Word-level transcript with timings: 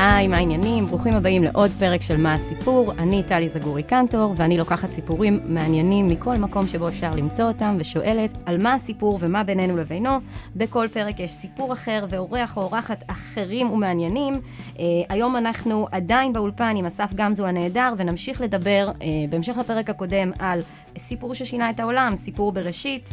היי, 0.00 0.28
מה 0.28 0.36
העניינים? 0.36 0.86
ברוכים 0.86 1.14
הבאים 1.14 1.44
לעוד 1.44 1.70
פרק 1.78 2.00
של 2.00 2.16
מה 2.16 2.34
הסיפור. 2.34 2.92
אני 2.92 3.22
טלי 3.22 3.48
זגורי 3.48 3.82
קנטור, 3.82 4.34
ואני 4.36 4.58
לוקחת 4.58 4.90
סיפורים 4.90 5.40
מעניינים 5.44 6.08
מכל 6.08 6.36
מקום 6.36 6.66
שבו 6.66 6.88
אפשר 6.88 7.10
למצוא 7.16 7.44
אותם, 7.44 7.76
ושואלת 7.78 8.30
על 8.46 8.62
מה 8.62 8.74
הסיפור 8.74 9.18
ומה 9.20 9.44
בינינו 9.44 9.76
לבינו. 9.76 10.10
בכל 10.56 10.86
פרק 10.92 11.20
יש 11.20 11.32
סיפור 11.32 11.72
אחר 11.72 12.06
ואורח 12.08 12.56
או 12.56 12.62
אורחת 12.62 13.04
אחרים 13.06 13.70
ומעניינים. 13.70 14.40
אה, 14.78 14.84
היום 15.08 15.36
אנחנו 15.36 15.88
עדיין 15.92 16.32
באולפן 16.32 16.76
עם 16.76 16.86
אסף 16.86 17.14
גמזו 17.14 17.46
הנהדר, 17.46 17.94
ונמשיך 17.96 18.40
לדבר, 18.40 18.90
אה, 19.02 19.06
בהמשך 19.30 19.56
לפרק 19.56 19.90
הקודם, 19.90 20.30
על 20.38 20.60
סיפור 20.98 21.34
ששינה 21.34 21.70
את 21.70 21.80
העולם, 21.80 22.16
סיפור 22.16 22.52
בראשית. 22.52 23.10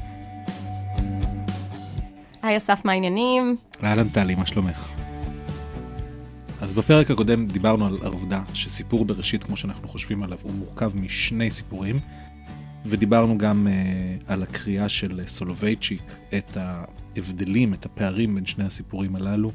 היי 2.43 2.57
אסף, 2.57 2.81
מה 2.85 2.91
העניינים? 2.91 3.55
אהלן 3.83 4.09
טלי, 4.09 4.35
מה 4.35 4.45
שלומך? 4.45 5.04
אז 6.61 6.73
בפרק 6.73 7.11
הקודם 7.11 7.45
דיברנו 7.45 7.85
על 7.85 7.97
העובדה 8.03 8.41
שסיפור 8.53 9.05
בראשית, 9.05 9.43
כמו 9.43 9.57
שאנחנו 9.57 9.87
חושבים 9.87 10.23
עליו, 10.23 10.37
הוא 10.41 10.53
מורכב 10.53 10.91
משני 10.95 11.51
סיפורים, 11.51 11.99
ודיברנו 12.85 13.37
גם 13.37 13.67
uh, 13.67 14.23
על 14.27 14.43
הקריאה 14.43 14.89
של 14.89 15.21
סולובייצ'יק, 15.27 16.01
את 16.37 16.57
ההבדלים, 16.57 17.73
את 17.73 17.85
הפערים 17.85 18.35
בין 18.35 18.45
שני 18.45 18.63
הסיפורים 18.65 19.15
הללו 19.15 19.51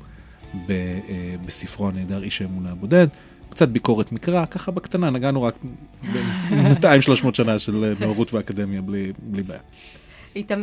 ב, 0.66 0.68
uh, 0.68 1.10
בספרו 1.46 1.88
הנהדר 1.88 2.22
איש 2.22 2.42
האמונה 2.42 2.70
הבודד. 2.70 3.06
קצת 3.50 3.68
ביקורת 3.68 4.12
מקרא, 4.12 4.46
ככה 4.46 4.70
בקטנה, 4.70 5.10
נגענו 5.10 5.42
רק 5.42 5.54
ב-200-300 6.12 7.34
שנה 7.34 7.58
של 7.58 7.94
נאורות 8.00 8.34
ואקדמיה 8.34 8.82
בלי, 8.82 9.12
בלי 9.18 9.42
בעיה. 9.42 9.60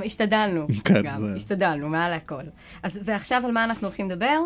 השתדלנו, 0.06 0.68
כן, 0.84 1.02
גם, 1.04 1.20
זה- 1.20 1.36
השתדלנו, 1.36 1.90
מעל 1.90 2.14
הכל. 2.14 2.44
אז, 2.84 3.00
ועכשיו 3.06 3.42
על 3.46 3.52
מה 3.52 3.64
אנחנו 3.64 3.88
הולכים 3.88 4.10
לדבר? 4.10 4.38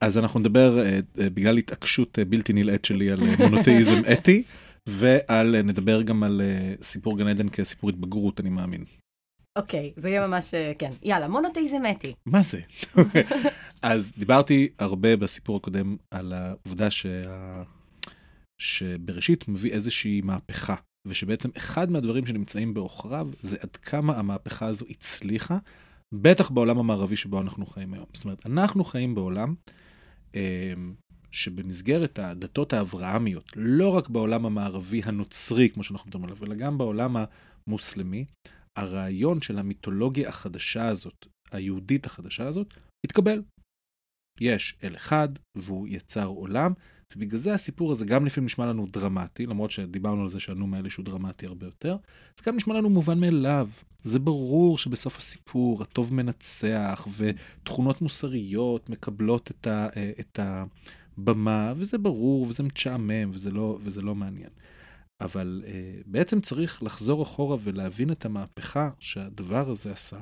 אז 0.00 0.18
אנחנו 0.18 0.40
נדבר 0.40 0.78
אה, 0.78 0.84
אה, 1.20 1.30
בגלל 1.30 1.58
התעקשות 1.58 2.18
אה, 2.18 2.24
בלתי 2.24 2.52
נלאית 2.52 2.84
שלי 2.84 3.10
על 3.10 3.20
מונותאיזם 3.38 4.02
אתי, 4.12 4.42
ועל, 4.88 5.62
נדבר 5.62 6.02
גם 6.02 6.22
על 6.22 6.42
סיפור 6.82 7.18
גן 7.18 7.26
עדן 7.26 7.48
כסיפור 7.48 7.90
התבגרות, 7.90 8.40
אני 8.40 8.50
מאמין. 8.50 8.84
אוקיי, 9.58 9.92
זה 9.96 10.08
יהיה 10.08 10.26
ממש, 10.26 10.54
כן. 10.78 10.90
יאללה, 11.02 11.28
מונותאיזם 11.28 11.82
אתי. 11.90 12.14
מה 12.26 12.42
זה? 12.42 12.60
אז 13.82 14.12
דיברתי 14.18 14.68
הרבה 14.78 15.16
בסיפור 15.16 15.56
הקודם 15.56 15.96
על 16.10 16.32
העובדה 16.32 16.90
שה... 16.90 17.62
שבראשית 18.58 19.48
מביא 19.48 19.72
איזושהי 19.72 20.20
מהפכה, 20.20 20.74
ושבעצם 21.06 21.48
אחד 21.56 21.90
מהדברים 21.90 22.26
שנמצאים 22.26 22.74
בעוכריו 22.74 23.28
זה 23.42 23.56
עד 23.60 23.76
כמה 23.76 24.16
המהפכה 24.18 24.66
הזו 24.66 24.84
הצליחה, 24.90 25.58
בטח 26.14 26.50
בעולם 26.50 26.78
המערבי 26.78 27.16
שבו 27.16 27.40
אנחנו 27.40 27.66
חיים 27.66 27.94
היום. 27.94 28.06
זאת 28.12 28.24
אומרת, 28.24 28.46
אנחנו 28.46 28.84
חיים 28.84 29.14
בעולם 29.14 29.54
שבמסגרת 31.30 32.18
הדתות 32.18 32.72
האברהמיות, 32.72 33.52
לא 33.56 33.88
רק 33.88 34.08
בעולם 34.08 34.46
המערבי 34.46 35.02
הנוצרי, 35.04 35.70
כמו 35.70 35.84
שאנחנו 35.84 36.08
מדברים 36.08 36.24
עליו, 36.24 36.44
אלא 36.46 36.54
גם 36.54 36.78
בעולם 36.78 37.16
המוסלמי, 37.66 38.24
הרעיון 38.78 39.42
של 39.42 39.58
המיתולוגיה 39.58 40.28
החדשה 40.28 40.88
הזאת, 40.88 41.26
היהודית 41.52 42.06
החדשה 42.06 42.46
הזאת, 42.46 42.74
התקבל. 43.06 43.42
יש 44.40 44.76
אל 44.84 44.96
אחד, 44.96 45.28
והוא 45.56 45.88
יצר 45.88 46.26
עולם, 46.26 46.72
ובגלל 47.16 47.38
זה 47.38 47.54
הסיפור 47.54 47.92
הזה 47.92 48.06
גם 48.06 48.26
לפעמים 48.26 48.46
נשמע 48.46 48.66
לנו 48.66 48.86
דרמטי, 48.90 49.46
למרות 49.46 49.70
שדיברנו 49.70 50.22
על 50.22 50.28
זה 50.28 50.40
שהנום 50.40 50.74
האלה 50.74 50.90
שהוא 50.90 51.04
דרמטי 51.04 51.46
הרבה 51.46 51.66
יותר, 51.66 51.96
וגם 52.42 52.56
נשמע 52.56 52.74
לנו 52.74 52.90
מובן 52.90 53.20
מאליו. 53.20 53.68
זה 54.04 54.18
ברור 54.18 54.78
שבסוף 54.78 55.16
הסיפור 55.16 55.82
הטוב 55.82 56.14
מנצח, 56.14 57.08
ותכונות 57.16 58.02
מוסריות 58.02 58.90
מקבלות 58.90 59.50
את, 59.50 59.66
ה, 59.66 59.88
את 60.20 60.40
הבמה, 60.42 61.72
וזה 61.76 61.98
ברור, 61.98 62.46
וזה 62.48 62.62
משעמם, 62.62 63.30
וזה 63.32 63.50
לא, 63.50 63.78
וזה 63.82 64.00
לא 64.00 64.14
מעניין. 64.14 64.50
אבל 65.20 65.62
uh, 65.64 65.70
בעצם 66.06 66.40
צריך 66.40 66.82
לחזור 66.82 67.22
אחורה 67.22 67.56
ולהבין 67.60 68.10
את 68.10 68.24
המהפכה 68.24 68.90
שהדבר 68.98 69.70
הזה 69.70 69.92
עשה. 69.92 70.20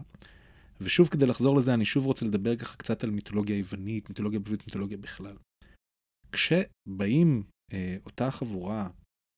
ושוב, 0.81 1.09
כדי 1.09 1.27
לחזור 1.27 1.57
לזה, 1.57 1.75
אני 1.75 1.85
שוב 1.85 2.07
רוצה 2.07 2.27
לדבר 2.27 2.57
ככה 2.57 2.77
קצת 2.77 3.05
על 3.05 3.11
מיתולוגיה 3.11 3.59
יוונית, 3.59 4.09
מיתולוגיה 4.09 4.41
בבית, 4.41 4.67
מיתולוגיה 4.67 4.99
בכלל. 4.99 5.35
כשבאים 6.33 7.43
uh, 7.71 7.75
אותה 8.07 8.31
חבורה, 8.31 8.91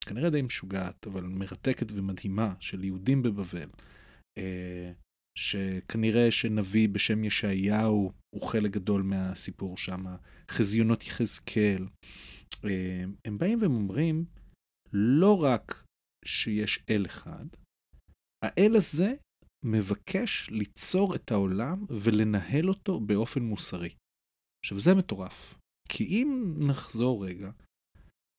כנראה 0.07 0.31
די 0.31 0.43
משוגעת, 0.43 1.07
אבל 1.07 1.23
מרתקת 1.23 1.87
ומדהימה, 1.93 2.55
של 2.61 2.85
יהודים 2.85 3.23
בבבל, 3.23 3.71
uh, 4.39 4.43
שכנראה 5.39 6.31
שנביא 6.31 6.89
בשם 6.89 7.25
ישעיהו 7.25 8.13
הוא 8.35 8.43
חלק 8.43 8.71
גדול 8.71 9.03
מהסיפור 9.03 9.79
שם, 9.79 10.05
חזיונות 10.51 11.07
יחזקאל, 11.07 11.87
uh, 12.55 12.69
הם 13.25 13.39
באים 13.39 13.63
והם 13.63 13.75
אומרים, 13.75 14.25
לא 14.93 15.43
רק 15.43 15.85
שיש 16.25 16.85
אל 16.91 17.07
אחד, 17.07 17.47
האל 18.45 18.77
הזה 18.77 19.15
מבקש 19.65 20.51
ליצור 20.51 21.15
את 21.15 21.31
העולם 21.31 21.85
ולנהל 21.91 22.69
אותו 22.69 23.01
באופן 23.01 23.43
מוסרי. 23.43 23.95
עכשיו, 24.65 24.79
זה 24.79 24.95
מטורף. 24.95 25.55
כי 25.89 26.05
אם 26.05 26.55
נחזור 26.59 27.27
רגע, 27.27 27.51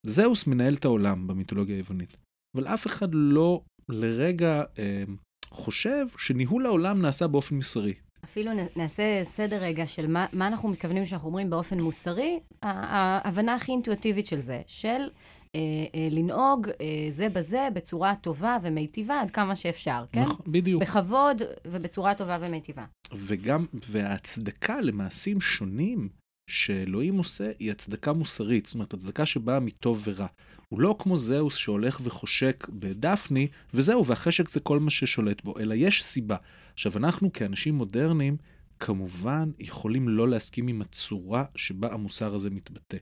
זהוס 0.06 0.48
מנהל 0.48 0.74
את 0.74 0.86
העולם 0.86 1.28
במיתולוגיה 1.28 1.76
היוונית, 1.76 2.18
אבל 2.58 2.68
אף 2.68 2.88
אחד 2.88 3.08
לא 3.12 3.62
לרגע 3.90 4.64
אה, 4.80 5.04
חושב 5.50 6.06
שניהול 6.18 6.66
העולם 6.66 7.02
נעשה 7.02 7.28
באופן 7.28 7.56
מוסרי. 7.56 7.94
אפילו 8.24 8.52
נעשה 8.76 9.22
סדר 9.24 9.62
רגע 9.62 9.88
של 9.88 10.08
מה, 10.08 10.26
מה 10.34 10.48
אנחנו 10.48 10.70
מתכוונים 10.70 11.06
שאנחנו 11.06 11.28
אומרים 11.28 11.50
באופן 11.50 11.80
מוסרי, 11.80 12.40
ההבנה 12.62 13.56
הכי 13.56 13.72
אינטואיטיבית 13.72 14.28
של 14.28 14.40
זה, 14.40 14.62
של 14.68 15.10
אה, 15.56 15.60
אה, 15.96 16.08
לנהוג 16.12 16.68
אה, 16.82 17.08
זה 17.12 17.30
בזה 17.30 17.68
בצורה 17.74 18.16
טובה 18.16 18.58
ומיטיבה 18.64 19.22
עד 19.22 19.32
כמה 19.32 19.56
שאפשר, 19.56 20.06
כן? 20.12 20.22
נכון, 20.22 20.46
בדיוק. 20.48 20.82
בכבוד 20.82 21.42
ובצורה 21.66 22.16
טובה 22.16 22.38
ומיטיבה. 22.42 22.86
וגם, 23.14 23.66
וההצדקה 23.90 24.82
למעשים 24.82 25.42
שונים 25.42 26.10
שאלוהים 26.48 27.18
עושה 27.18 27.52
היא 27.60 27.72
הצדקה 27.72 28.14
מוסרית, 28.14 28.66
זאת 28.66 28.74
אומרת, 28.74 28.94
הצדקה 28.94 29.26
שבאה 29.26 29.60
מטוב 29.60 30.04
ורע. 30.08 30.28
הוא 30.70 30.82
לא 30.82 30.96
כמו 31.00 31.18
זהוס 31.18 31.56
שהולך 31.56 32.02
וחושק 32.04 32.68
בדפני, 32.70 33.48
וזהו, 33.74 34.06
והחשק 34.06 34.50
זה 34.50 34.60
כל 34.60 34.80
מה 34.80 34.90
ששולט 34.90 35.44
בו, 35.44 35.60
אלא 35.60 35.74
יש 35.78 36.04
סיבה. 36.04 36.36
עכשיו, 36.74 36.98
אנחנו 36.98 37.34
כאנשים 37.34 37.76
מודרניים, 37.76 38.38
כמובן 38.80 39.52
יכולים 39.60 40.10
לא 40.10 40.30
להסכים 40.30 40.68
עם 40.68 40.82
הצורה 40.82 41.44
שבה 41.56 41.94
המוסר 41.94 42.36
הזה 42.36 42.50
מתבטא. 42.50 42.98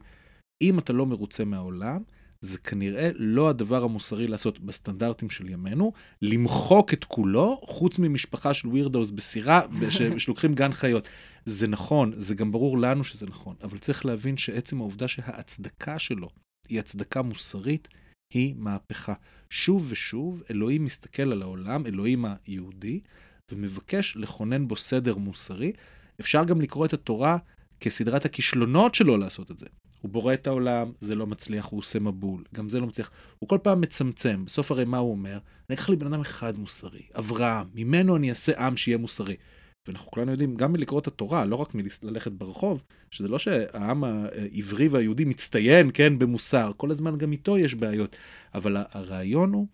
אם 0.61 0.79
אתה 0.79 0.93
לא 0.93 1.05
מרוצה 1.05 1.45
מהעולם, 1.45 2.01
זה 2.41 2.57
כנראה 2.57 3.09
לא 3.15 3.49
הדבר 3.49 3.83
המוסרי 3.83 4.27
לעשות 4.27 4.59
בסטנדרטים 4.59 5.29
של 5.29 5.49
ימינו, 5.49 5.93
למחוק 6.21 6.93
את 6.93 7.03
כולו, 7.03 7.61
חוץ 7.63 7.99
ממשפחה 7.99 8.53
של 8.53 8.67
ווירדאוס 8.67 9.09
בסירה, 9.09 9.61
שלוקחים 10.17 10.53
גן 10.53 10.73
חיות. 10.73 11.07
זה 11.45 11.67
נכון, 11.67 12.11
זה 12.17 12.35
גם 12.35 12.51
ברור 12.51 12.77
לנו 12.77 13.03
שזה 13.03 13.25
נכון, 13.25 13.55
אבל 13.63 13.77
צריך 13.77 14.05
להבין 14.05 14.37
שעצם 14.37 14.79
העובדה 14.79 15.07
שההצדקה 15.07 15.99
שלו 15.99 16.29
היא 16.69 16.79
הצדקה 16.79 17.21
מוסרית, 17.21 17.87
היא 18.33 18.55
מהפכה. 18.57 19.13
שוב 19.49 19.85
ושוב, 19.89 20.43
אלוהים 20.51 20.85
מסתכל 20.85 21.31
על 21.31 21.41
העולם, 21.41 21.85
אלוהים 21.85 22.25
היהודי, 22.45 22.99
ומבקש 23.51 24.17
לכונן 24.17 24.67
בו 24.67 24.77
סדר 24.77 25.15
מוסרי. 25.15 25.71
אפשר 26.19 26.43
גם 26.43 26.61
לקרוא 26.61 26.85
את 26.85 26.93
התורה 26.93 27.37
כסדרת 27.79 28.25
הכישלונות 28.25 28.95
שלו 28.95 29.17
לעשות 29.17 29.51
את 29.51 29.57
זה. 29.57 29.65
הוא 30.01 30.11
בורא 30.11 30.33
את 30.33 30.47
העולם, 30.47 30.91
זה 30.99 31.15
לא 31.15 31.27
מצליח, 31.27 31.65
הוא 31.65 31.79
עושה 31.79 31.99
מבול, 31.99 32.43
גם 32.55 32.69
זה 32.69 32.79
לא 32.79 32.87
מצליח. 32.87 33.11
הוא 33.39 33.49
כל 33.49 33.57
פעם 33.63 33.81
מצמצם, 33.81 34.45
בסוף 34.45 34.71
הרי 34.71 34.85
מה 34.85 34.97
הוא 34.97 35.11
אומר? 35.11 35.39
אני 35.69 35.75
אקח 35.75 35.89
לי 35.89 35.95
בן 35.95 36.07
אדם 36.07 36.21
אחד 36.21 36.57
מוסרי, 36.57 37.01
אברהם, 37.19 37.67
ממנו 37.73 38.15
אני 38.15 38.29
אעשה 38.29 38.65
עם 38.65 38.77
שיהיה 38.77 38.97
מוסרי. 38.97 39.35
ואנחנו 39.87 40.11
כולנו 40.11 40.31
יודעים, 40.31 40.55
גם 40.55 40.71
מלקרוא 40.71 40.99
את 40.99 41.07
התורה, 41.07 41.45
לא 41.45 41.55
רק 41.55 41.69
מללכת 42.03 42.31
ברחוב, 42.31 42.83
שזה 43.11 43.27
לא 43.27 43.39
שהעם 43.39 44.03
העברי 44.03 44.87
והיהודי 44.87 45.25
מצטיין, 45.25 45.91
כן, 45.93 46.19
במוסר, 46.19 46.71
כל 46.77 46.91
הזמן 46.91 47.17
גם 47.17 47.31
איתו 47.31 47.57
יש 47.57 47.75
בעיות. 47.75 48.15
אבל 48.53 48.77
הרעיון 48.89 49.53
הוא 49.53 49.67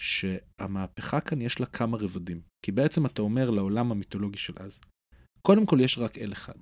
שהמהפכה 0.00 1.20
כאן 1.20 1.40
יש 1.40 1.60
לה 1.60 1.66
כמה 1.66 1.96
רבדים. 1.96 2.40
כי 2.64 2.72
בעצם 2.72 3.06
אתה 3.06 3.22
אומר 3.22 3.50
לעולם 3.50 3.92
המיתולוגי 3.92 4.38
של 4.38 4.54
אז, 4.56 4.80
קודם 5.42 5.66
כל 5.66 5.80
יש 5.80 5.98
רק 5.98 6.18
אל 6.18 6.32
אחד. 6.32 6.58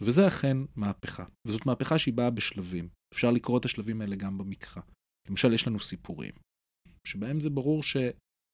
וזה 0.00 0.28
אכן 0.28 0.56
מהפכה. 0.76 1.24
וזאת 1.46 1.66
מהפכה 1.66 1.98
שהיא 1.98 2.14
באה 2.14 2.30
בשלבים. 2.30 2.88
אפשר 3.14 3.30
לקרוא 3.30 3.58
את 3.58 3.64
השלבים 3.64 4.00
האלה 4.00 4.16
גם 4.16 4.38
במקרא. 4.38 4.82
למשל, 5.28 5.52
יש 5.52 5.66
לנו 5.66 5.80
סיפורים, 5.80 6.32
שבהם 7.06 7.40
זה 7.40 7.50
ברור 7.50 7.82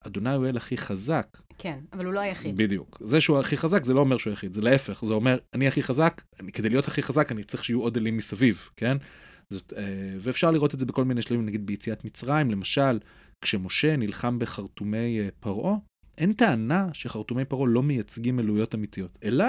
שאדוני 0.05 0.35
הוא 0.35 0.47
אל 0.47 0.57
הכי 0.57 0.77
חזק. 0.77 1.39
כן, 1.59 1.79
אבל 1.93 2.05
הוא 2.05 2.13
לא 2.13 2.21
היחיד. 2.21 2.57
בדיוק. 2.57 2.99
זה 3.05 3.21
שהוא 3.21 3.39
הכי 3.39 3.57
חזק 3.57 3.85
זה 3.85 3.95
לא 3.95 4.01
אומר 4.01 4.19
שהוא 4.19 4.31
היחיד, 4.31 4.55
זה 4.55 4.61
להפך, 4.61 5.05
זה 5.05 5.13
אומר, 5.13 5.39
אני 5.55 5.69
הכי 5.69 5.83
חזק, 5.83 6.23
אני, 6.41 6.53
כדי 6.53 6.69
להיות 6.69 6.89
הכי 6.89 7.03
חזק 7.03 7.33
אני 7.33 7.45
צריך 7.45 7.65
שיהיו 7.65 7.81
עוד 7.83 7.97
אלים 7.97 8.17
מסביב, 8.17 8.69
כן? 8.77 8.97
זאת, 9.51 9.73
אה, 9.77 9.83
ואפשר 10.21 10.51
לראות 10.51 10.75
את 10.75 10.79
זה 10.79 10.87
בכל 10.87 11.05
מיני 11.05 11.23
שלבים, 11.23 11.47
נגיד 11.47 11.67
ביציאת 11.67 12.05
מצרים, 12.05 12.51
למשל, 12.51 12.99
כשמשה 13.41 13.97
נלחם 13.97 14.39
בחרטומי 14.39 15.21
אה, 15.21 15.29
פרעה, 15.41 15.77
אין 16.19 16.33
טענה 16.33 16.89
שחרטומי 16.93 17.45
פרעה 17.45 17.67
לא 17.69 17.83
מייצגים 17.83 18.41
אלוהיות 18.41 18.75
אמיתיות, 18.75 19.19
אלא 19.23 19.45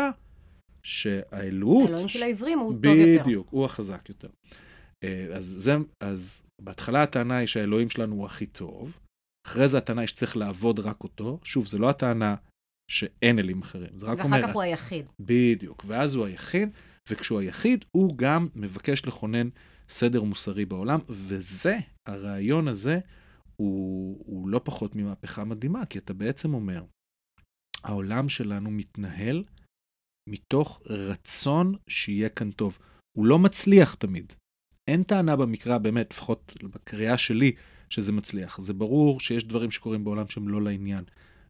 שהאלוהות... 0.83 1.85
האלוהים 1.85 2.07
של 2.07 2.23
העברים 2.23 2.59
הוא 2.59 2.73
טוב 2.73 2.85
יותר. 2.85 3.23
בדיוק, 3.23 3.47
הוא 3.49 3.65
החזק 3.65 4.09
יותר. 4.09 4.29
אה, 5.03 5.27
אז, 5.33 5.45
זה, 5.45 5.75
אז 5.99 6.43
בהתחלה 6.61 7.03
הטענה 7.03 7.37
היא 7.37 7.47
שהאלוהים 7.47 7.89
שלנו 7.89 8.15
הוא 8.15 8.25
הכי 8.25 8.45
טוב, 8.45 8.97
אחרי 9.47 9.67
זה 9.67 9.77
הטענה 9.77 10.01
היא 10.01 10.07
שצריך 10.07 10.37
לעבוד 10.37 10.79
רק 10.79 11.03
אותו. 11.03 11.39
שוב, 11.43 11.67
זו 11.67 11.79
לא 11.79 11.89
הטענה 11.89 12.35
שאין 12.91 13.39
אלים 13.39 13.61
אחרים, 13.61 13.97
זה 13.97 14.05
רק 14.05 14.17
ואחר 14.17 14.27
אומר... 14.27 14.47
כך 14.47 14.53
הוא 14.53 14.61
היחיד. 14.61 15.05
בדיוק, 15.19 15.83
ואז 15.87 16.15
הוא 16.15 16.25
היחיד, 16.25 16.69
וכשהוא 17.09 17.39
היחיד, 17.39 17.85
הוא 17.91 18.17
גם 18.17 18.47
מבקש 18.55 19.05
לכונן 19.05 19.49
סדר 19.89 20.23
מוסרי 20.23 20.65
בעולם, 20.65 20.99
וזה, 21.09 21.77
הרעיון 22.07 22.67
הזה, 22.67 22.99
הוא, 23.55 24.23
הוא 24.25 24.49
לא 24.49 24.61
פחות 24.63 24.95
ממהפכה 24.95 25.43
מדהימה, 25.43 25.85
כי 25.85 25.99
אתה 25.99 26.13
בעצם 26.13 26.53
אומר, 26.53 26.83
העולם 27.83 28.29
שלנו 28.29 28.71
מתנהל 28.71 29.43
מתוך 30.29 30.81
רצון 30.85 31.75
שיהיה 31.87 32.29
כאן 32.29 32.51
טוב. 32.51 32.77
הוא 33.17 33.25
לא 33.25 33.39
מצליח 33.39 33.93
תמיד. 33.93 34.33
אין 34.87 35.03
טענה 35.03 35.35
במקרא, 35.35 35.77
באמת, 35.77 36.11
לפחות 36.11 36.55
בקריאה 36.63 37.17
שלי, 37.17 37.51
שזה 37.91 38.11
מצליח. 38.11 38.61
זה 38.61 38.73
ברור 38.73 39.19
שיש 39.19 39.43
דברים 39.43 39.71
שקורים 39.71 40.03
בעולם 40.03 40.27
שהם 40.27 40.47
לא 40.47 40.61
לעניין. 40.61 41.03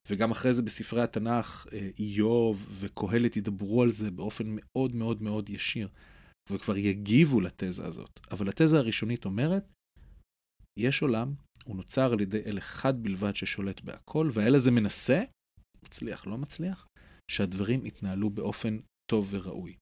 וגם 0.09 0.31
אחרי 0.31 0.53
זה 0.53 0.61
בספרי 0.61 1.01
התנ"ך, 1.01 1.67
אה, 1.73 1.89
איוב 1.99 2.67
וקהלת 2.79 3.37
ידברו 3.37 3.83
על 3.83 3.91
זה 3.91 4.11
באופן 4.11 4.43
מאוד 4.47 4.95
מאוד 4.95 5.21
מאוד 5.21 5.49
ישיר, 5.49 5.89
וכבר 6.51 6.77
יגיבו 6.77 7.41
לתזה 7.41 7.85
הזאת. 7.85 8.19
אבל 8.31 8.49
התזה 8.49 8.77
הראשונית 8.77 9.25
אומרת, 9.25 9.63
יש 10.79 11.01
עולם, 11.01 11.33
הוא 11.65 11.75
נוצר 11.75 12.13
על 12.13 12.21
ידי 12.21 12.41
אל 12.45 12.57
אחד 12.57 13.03
בלבד 13.03 13.35
ששולט 13.35 13.81
בהכל, 13.81 14.29
והאל 14.33 14.55
הזה 14.55 14.71
מנסה, 14.71 15.23
מצליח, 15.85 16.27
לא 16.27 16.37
מצליח, 16.37 16.87
שהדברים 17.31 17.85
יתנהלו 17.85 18.29
באופן 18.29 18.79
טוב 19.11 19.27
וראוי. 19.31 19.75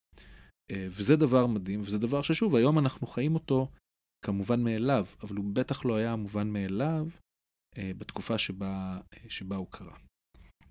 אה, 0.71 0.87
וזה 0.89 1.15
דבר 1.15 1.47
מדהים, 1.47 1.81
וזה 1.81 1.97
דבר 1.97 2.21
ששוב, 2.21 2.55
היום 2.55 2.79
אנחנו 2.79 3.07
חיים 3.07 3.33
אותו 3.35 3.67
כמובן 4.25 4.63
מאליו, 4.63 5.05
אבל 5.23 5.35
הוא 5.35 5.45
בטח 5.53 5.85
לא 5.85 5.95
היה 5.95 6.15
מובן 6.15 6.47
מאליו 6.49 7.07
אה, 7.77 7.91
בתקופה 7.97 8.37
שבה, 8.37 8.99
שבה 9.27 9.55
הוא 9.55 9.67
קרה. 9.71 10.08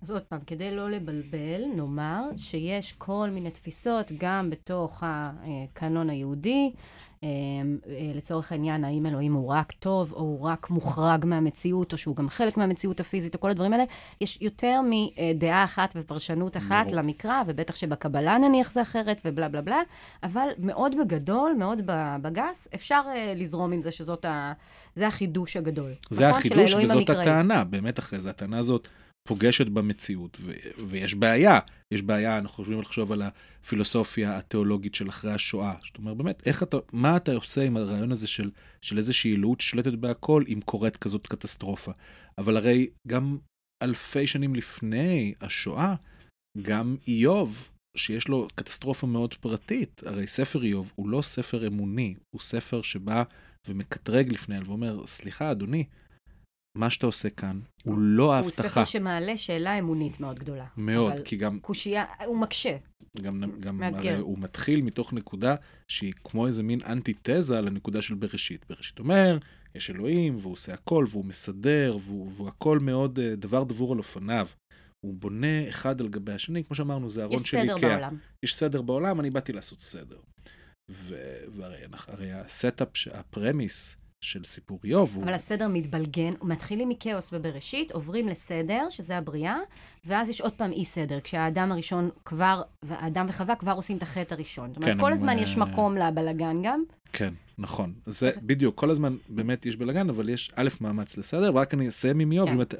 אז 0.01 0.11
עוד 0.11 0.21
פעם, 0.21 0.39
כדי 0.47 0.75
לא 0.75 0.89
לבלבל, 0.89 1.61
נאמר 1.75 2.23
שיש 2.35 2.93
כל 2.97 3.29
מיני 3.33 3.51
תפיסות 3.51 4.11
גם 4.17 4.49
בתוך 4.49 5.03
הקנון 5.05 6.09
היהודי. 6.09 6.71
לצורך 8.15 8.51
העניין, 8.51 8.83
האם 8.83 9.05
אלוהים 9.05 9.33
הוא 9.33 9.47
רק 9.47 9.71
טוב, 9.71 10.13
או 10.13 10.19
הוא 10.19 10.39
רק 10.39 10.69
מוחרג 10.69 11.25
מהמציאות, 11.25 11.91
או 11.91 11.97
שהוא 11.97 12.15
גם 12.15 12.29
חלק 12.29 12.57
מהמציאות 12.57 12.99
הפיזית, 12.99 13.35
או 13.35 13.39
כל 13.39 13.49
הדברים 13.49 13.73
האלה. 13.73 13.83
יש 14.21 14.37
יותר 14.41 14.81
מדעה 14.83 15.63
אחת 15.63 15.93
ופרשנות 15.97 16.57
אחת 16.57 16.87
no. 16.87 16.95
למקרא, 16.95 17.43
ובטח 17.47 17.75
שבקבלה 17.75 18.37
נניח 18.37 18.71
זה 18.71 18.81
אחרת, 18.81 19.21
ובלה 19.25 19.49
בלה 19.49 19.61
בלה, 19.61 19.81
אבל 20.23 20.47
מאוד 20.57 20.95
בגדול, 21.01 21.53
מאוד 21.57 21.81
בגס, 22.21 22.67
אפשר 22.75 23.01
לזרום 23.35 23.73
עם 23.73 23.81
זה 23.81 23.91
שזאת 23.91 24.25
ה... 24.25 24.53
זה 24.95 25.07
החידוש 25.07 25.57
הגדול. 25.57 25.91
זה 26.09 26.27
נכון? 26.27 26.39
החידוש 26.39 26.73
וזאת 26.73 26.95
המקראי. 26.95 27.21
הטענה, 27.21 27.63
באמת 27.63 27.99
אחרי 27.99 28.19
זה, 28.19 28.29
הטענה 28.29 28.57
הזאת. 28.57 28.89
פוגשת 29.29 29.67
במציאות, 29.67 30.37
ו- 30.41 30.51
ויש 30.87 31.15
בעיה. 31.15 31.59
יש 31.91 32.01
בעיה, 32.01 32.37
אנחנו 32.37 32.55
חושבים 32.55 32.81
לחשוב 32.81 33.11
על 33.11 33.21
הפילוסופיה 33.21 34.37
התיאולוגית 34.37 34.95
של 34.95 35.09
אחרי 35.09 35.31
השואה. 35.31 35.73
זאת 35.85 35.97
אומרת, 35.97 36.17
באמת, 36.17 36.43
איך 36.47 36.63
אתה, 36.63 36.77
מה 36.93 37.17
אתה 37.17 37.33
עושה 37.33 37.63
עם 37.63 37.77
הרעיון 37.77 38.11
הזה 38.11 38.27
של, 38.27 38.51
של 38.81 38.97
איזושהי 38.97 39.35
אלוהות 39.35 39.61
ששולטת 39.61 39.93
בהכל, 39.93 40.43
אם 40.47 40.59
קורית 40.65 40.97
כזאת 40.97 41.27
קטסטרופה? 41.27 41.91
אבל 42.37 42.57
הרי 42.57 42.89
גם 43.07 43.37
אלפי 43.83 44.27
שנים 44.27 44.55
לפני 44.55 45.33
השואה, 45.41 45.95
גם 46.61 46.95
איוב, 47.07 47.69
שיש 47.97 48.27
לו 48.27 48.47
קטסטרופה 48.55 49.07
מאוד 49.07 49.33
פרטית, 49.33 50.01
הרי 50.05 50.27
ספר 50.27 50.63
איוב 50.63 50.91
הוא 50.95 51.09
לא 51.09 51.21
ספר 51.21 51.67
אמוני, 51.67 52.15
הוא 52.35 52.41
ספר 52.41 52.81
שבא 52.81 53.23
ומקטרג 53.67 54.33
לפני 54.33 54.59
ואומר, 54.59 55.05
סליחה, 55.05 55.51
אדוני, 55.51 55.83
מה 56.77 56.89
שאתה 56.89 57.05
עושה 57.05 57.29
כאן 57.29 57.59
הוא 57.83 57.97
לא 57.99 58.33
ההבטחה. 58.33 58.63
הוא 58.63 58.69
ספר 58.69 58.85
שמעלה 58.85 59.37
שאלה 59.37 59.79
אמונית 59.79 60.19
מאוד 60.19 60.39
גדולה. 60.39 60.65
מאוד, 60.77 61.13
כי 61.25 61.37
גם... 61.37 61.59
קושייה, 61.59 62.05
הוא 62.25 62.37
מקשה. 62.37 62.77
גם, 63.21 63.43
גם 63.59 63.83
הרי 63.83 64.17
הוא 64.17 64.37
מתחיל 64.39 64.81
מתוך 64.81 65.13
נקודה 65.13 65.55
שהיא 65.87 66.13
כמו 66.23 66.47
איזה 66.47 66.63
מין 66.63 66.79
אנטיתזה 66.85 67.61
לנקודה 67.61 68.01
של 68.01 68.15
בראשית. 68.15 68.65
בראשית 68.69 68.99
אומר, 68.99 69.37
יש 69.75 69.89
אלוהים, 69.89 70.37
והוא 70.41 70.53
עושה 70.53 70.73
הכל, 70.73 71.05
והוא 71.09 71.25
מסדר, 71.25 71.97
והוא, 72.05 72.31
והוא 72.35 72.47
הכל 72.47 72.79
מאוד 72.79 73.19
אה, 73.19 73.35
דבר 73.35 73.63
דבור 73.63 73.91
על 73.91 73.97
אופניו. 73.97 74.47
הוא 75.05 75.13
בונה 75.13 75.69
אחד 75.69 76.01
על 76.01 76.07
גבי 76.07 76.33
השני, 76.33 76.63
כמו 76.63 76.75
שאמרנו, 76.75 77.09
זה 77.09 77.23
ארון 77.23 77.39
של 77.39 77.57
איקאה. 77.57 77.75
יש 77.75 77.79
סדר 77.79 77.87
בעולם. 77.87 78.17
יש 78.43 78.55
סדר 78.55 78.81
בעולם, 78.81 79.19
אני 79.19 79.29
באתי 79.29 79.53
לעשות 79.53 79.79
סדר. 79.79 80.17
והרי 81.49 82.31
ה 82.31 82.39
setup, 82.39 82.87
ה 83.11 83.22
premise 83.22 83.97
של 84.21 84.43
סיפור 84.43 84.79
איוב. 84.83 85.17
אבל 85.17 85.27
הוא... 85.27 85.35
הסדר 85.35 85.67
מתבלגן, 85.67 86.33
מתחילים 86.41 86.89
מכאוס 86.89 87.31
בבראשית, 87.33 87.91
עוברים 87.91 88.27
לסדר, 88.27 88.89
שזה 88.89 89.17
הבריאה, 89.17 89.57
ואז 90.05 90.29
יש 90.29 90.41
עוד 90.41 90.53
פעם 90.53 90.71
אי 90.71 90.85
סדר, 90.85 91.19
כשהאדם 91.21 91.71
הראשון 91.71 92.09
כבר, 92.25 92.61
האדם 92.89 93.25
וחווה 93.29 93.55
כבר 93.55 93.71
עושים 93.71 93.97
את 93.97 94.03
החטא 94.03 94.33
הראשון. 94.33 94.69
זאת 94.69 94.77
אומרת, 94.77 94.95
כן, 94.95 95.01
כל 95.01 95.13
הזמן 95.13 95.37
יש 95.39 95.57
מקום 95.57 95.97
לבלגן 95.97 96.57
גם. 96.63 96.83
כן, 97.13 97.33
נכון. 97.57 97.93
זה 98.05 98.31
בדיוק, 98.43 98.75
כל 98.75 98.89
הזמן 98.89 99.17
באמת 99.29 99.65
יש 99.65 99.75
בלגן, 99.75 100.09
אבל 100.09 100.29
יש 100.29 100.51
א', 100.55 100.69
מאמץ 100.81 101.17
לסדר, 101.17 101.51
ורק 101.55 101.73
אני 101.73 101.87
אסיים 101.87 102.19
עם 102.19 102.31
איוב, 102.31 102.49
כן. 102.49 102.57
באמת, 102.57 102.73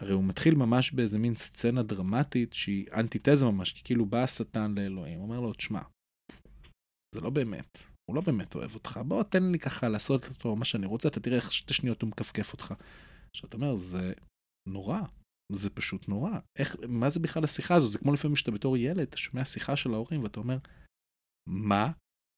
הרי 0.00 0.12
הוא 0.12 0.24
מתחיל 0.24 0.54
ממש 0.54 0.92
באיזה 0.92 1.18
מין 1.18 1.34
סצנה 1.34 1.82
דרמטית 1.82 2.52
שהיא 2.52 2.86
אנטיתזה 2.94 3.46
ממש, 3.46 3.72
כי 3.72 3.84
כאילו 3.84 4.06
בא 4.06 4.22
השטן 4.22 4.74
לאלוהים, 4.78 5.20
אומר 5.20 5.40
לו, 5.40 5.52
תשמע, 5.52 5.80
זה 7.14 7.20
לא 7.20 7.30
באמת. 7.30 7.95
הוא 8.06 8.16
לא 8.16 8.20
באמת 8.20 8.54
אוהב 8.54 8.74
אותך, 8.74 9.00
בוא 9.06 9.22
תן 9.22 9.42
לי 9.42 9.58
ככה 9.58 9.88
לעשות 9.88 10.28
אותו 10.28 10.56
מה 10.56 10.64
שאני 10.64 10.86
רוצה, 10.86 11.08
אתה 11.08 11.20
תראה 11.20 11.36
איך 11.36 11.52
שתי 11.52 11.74
שניות 11.74 12.02
הוא 12.02 12.08
מכפכף 12.08 12.52
אותך. 12.52 12.74
עכשיו 13.30 13.48
אתה 13.48 13.56
אומר, 13.56 13.74
זה 13.74 14.12
נורא, 14.68 15.00
זה 15.52 15.70
פשוט 15.70 16.08
נורא. 16.08 16.30
איך, 16.58 16.76
מה 16.88 17.10
זה 17.10 17.20
בכלל 17.20 17.44
השיחה 17.44 17.74
הזו? 17.74 17.86
זה 17.86 17.98
כמו 17.98 18.12
לפעמים 18.12 18.36
שאתה 18.36 18.50
בתור 18.50 18.76
ילד, 18.76 18.98
אתה 19.00 19.16
שומע 19.16 19.44
שיחה 19.44 19.76
של 19.76 19.94
ההורים 19.94 20.22
ואתה 20.22 20.40
אומר, 20.40 20.58
מה 21.48 21.90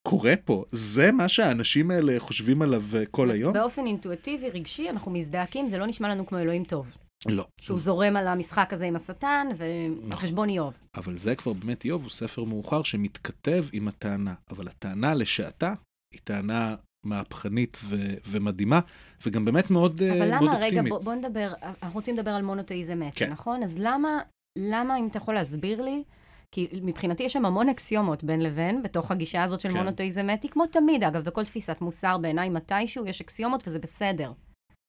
קורה 0.08 0.36
פה? 0.44 0.64
זה 0.70 1.12
מה 1.12 1.28
שהאנשים 1.28 1.90
האלה 1.90 2.14
חושבים 2.18 2.62
עליו 2.62 2.82
אה, 2.96 3.06
כל 3.06 3.30
היום? 3.30 3.52
באופן 3.52 3.86
אינטואטיבי, 3.86 4.50
רגשי, 4.50 4.90
אנחנו 4.90 5.10
מזדעקים, 5.10 5.68
זה 5.68 5.78
לא 5.78 5.86
נשמע 5.86 6.08
לנו 6.08 6.26
כמו 6.26 6.38
אלוהים 6.38 6.64
טוב. 6.64 6.96
לא. 7.26 7.46
שהוא 7.60 7.78
זורם 7.78 8.16
על 8.16 8.28
המשחק 8.28 8.72
הזה 8.72 8.84
עם 8.84 8.96
השטן, 8.96 9.46
וחשבון 9.56 10.48
נכון. 10.48 10.48
איוב. 10.48 10.78
אבל 10.94 11.18
זה 11.18 11.34
כבר 11.34 11.52
באמת 11.52 11.84
איוב, 11.84 12.02
הוא 12.02 12.10
ספר 12.10 12.44
מאוחר 12.44 12.82
שמתכתב 12.82 13.64
עם 13.72 13.88
הטענה. 13.88 14.34
אבל 14.50 14.68
הטענה 14.68 15.14
לשעתה 15.14 15.72
היא 16.14 16.20
טענה 16.24 16.76
מהפכנית 17.04 17.78
ו- 17.84 18.14
ומדהימה, 18.26 18.80
וגם 19.26 19.44
באמת 19.44 19.70
מאוד 19.70 19.90
אופטימית. 19.90 20.22
אבל 20.22 20.34
למה, 20.34 20.58
רגע, 20.58 20.82
בוא, 20.88 20.98
בוא 20.98 21.14
נדבר, 21.14 21.52
אנחנו 21.62 21.98
רוצים 21.98 22.16
לדבר 22.16 22.30
על 22.30 22.42
מונותאיזם 22.42 23.02
אתי, 23.08 23.18
כן. 23.18 23.30
נכון? 23.30 23.62
אז 23.62 23.78
למה, 23.78 24.20
למה, 24.58 24.98
אם 24.98 25.06
אתה 25.06 25.18
יכול 25.18 25.34
להסביר 25.34 25.82
לי, 25.82 26.02
כי 26.52 26.68
מבחינתי 26.82 27.22
יש 27.22 27.32
שם 27.32 27.44
המון 27.44 27.68
אקסיומות 27.68 28.24
בין 28.24 28.42
לבין, 28.42 28.82
בתוך 28.82 29.10
הגישה 29.10 29.42
הזאת 29.42 29.60
של 29.60 29.68
כן. 29.68 29.76
מונותאיזם 29.76 30.26
אתי, 30.34 30.48
כמו 30.48 30.66
תמיד, 30.66 31.04
אגב, 31.04 31.24
בכל 31.24 31.44
תפיסת 31.44 31.76
מוסר 31.80 32.18
בעיניי, 32.18 32.48
מתישהו 32.48 33.06
יש 33.06 33.20
אקסיומות 33.20 33.62
וזה 33.66 33.78
בסדר. 33.78 34.32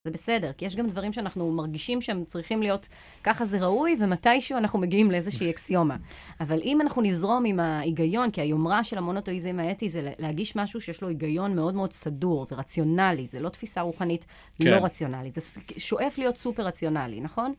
זה 0.05 0.11
בסדר, 0.11 0.53
כי 0.53 0.65
יש 0.65 0.75
גם 0.75 0.87
דברים 0.87 1.13
שאנחנו 1.13 1.51
מרגישים 1.51 2.01
שהם 2.01 2.25
צריכים 2.25 2.61
להיות, 2.61 2.87
ככה 3.23 3.45
זה 3.45 3.59
ראוי, 3.59 3.95
ומתישהו 3.99 4.57
אנחנו 4.57 4.79
מגיעים 4.79 5.11
לאיזושהי 5.11 5.49
אקסיומה. 5.49 5.97
אבל 6.39 6.61
אם 6.61 6.81
אנחנו 6.81 7.01
נזרום 7.01 7.45
עם 7.45 7.59
ההיגיון, 7.59 8.31
כי 8.31 8.41
היומרה 8.41 8.83
של 8.83 8.97
המונותואיזם 8.97 9.59
האתי 9.59 9.89
זה 9.89 10.13
להגיש 10.19 10.55
משהו 10.55 10.81
שיש 10.81 11.01
לו 11.01 11.07
היגיון 11.07 11.55
מאוד 11.55 11.75
מאוד 11.75 11.93
סדור, 11.93 12.45
זה 12.45 12.55
רציונלי, 12.55 13.25
זה 13.25 13.39
לא 13.39 13.49
תפיסה 13.49 13.81
רוחנית 13.81 14.25
כן. 14.59 14.71
לא 14.71 14.85
רציונלית, 14.85 15.33
זה 15.33 15.41
שואף 15.77 16.17
להיות 16.17 16.37
סופר 16.37 16.63
רציונלי, 16.63 17.21
נכון? 17.21 17.53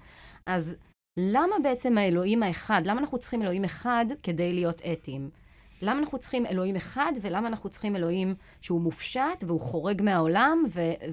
אז 0.46 0.76
למה 1.18 1.56
בעצם 1.62 1.98
האלוהים 1.98 2.42
האחד, 2.42 2.82
למה 2.84 3.00
אנחנו 3.00 3.18
צריכים 3.18 3.42
אלוהים 3.42 3.64
אחד 3.64 4.04
כדי 4.22 4.52
להיות 4.52 4.82
אתיים? 4.92 5.30
למה 5.82 5.98
אנחנו 5.98 6.18
צריכים 6.18 6.46
אלוהים 6.46 6.76
אחד, 6.76 7.12
ולמה 7.20 7.48
אנחנו 7.48 7.70
צריכים 7.70 7.96
אלוהים 7.96 8.34
שהוא 8.60 8.80
מופשט 8.80 9.44
והוא 9.46 9.60
חורג 9.60 10.02
מהעולם 10.02 10.64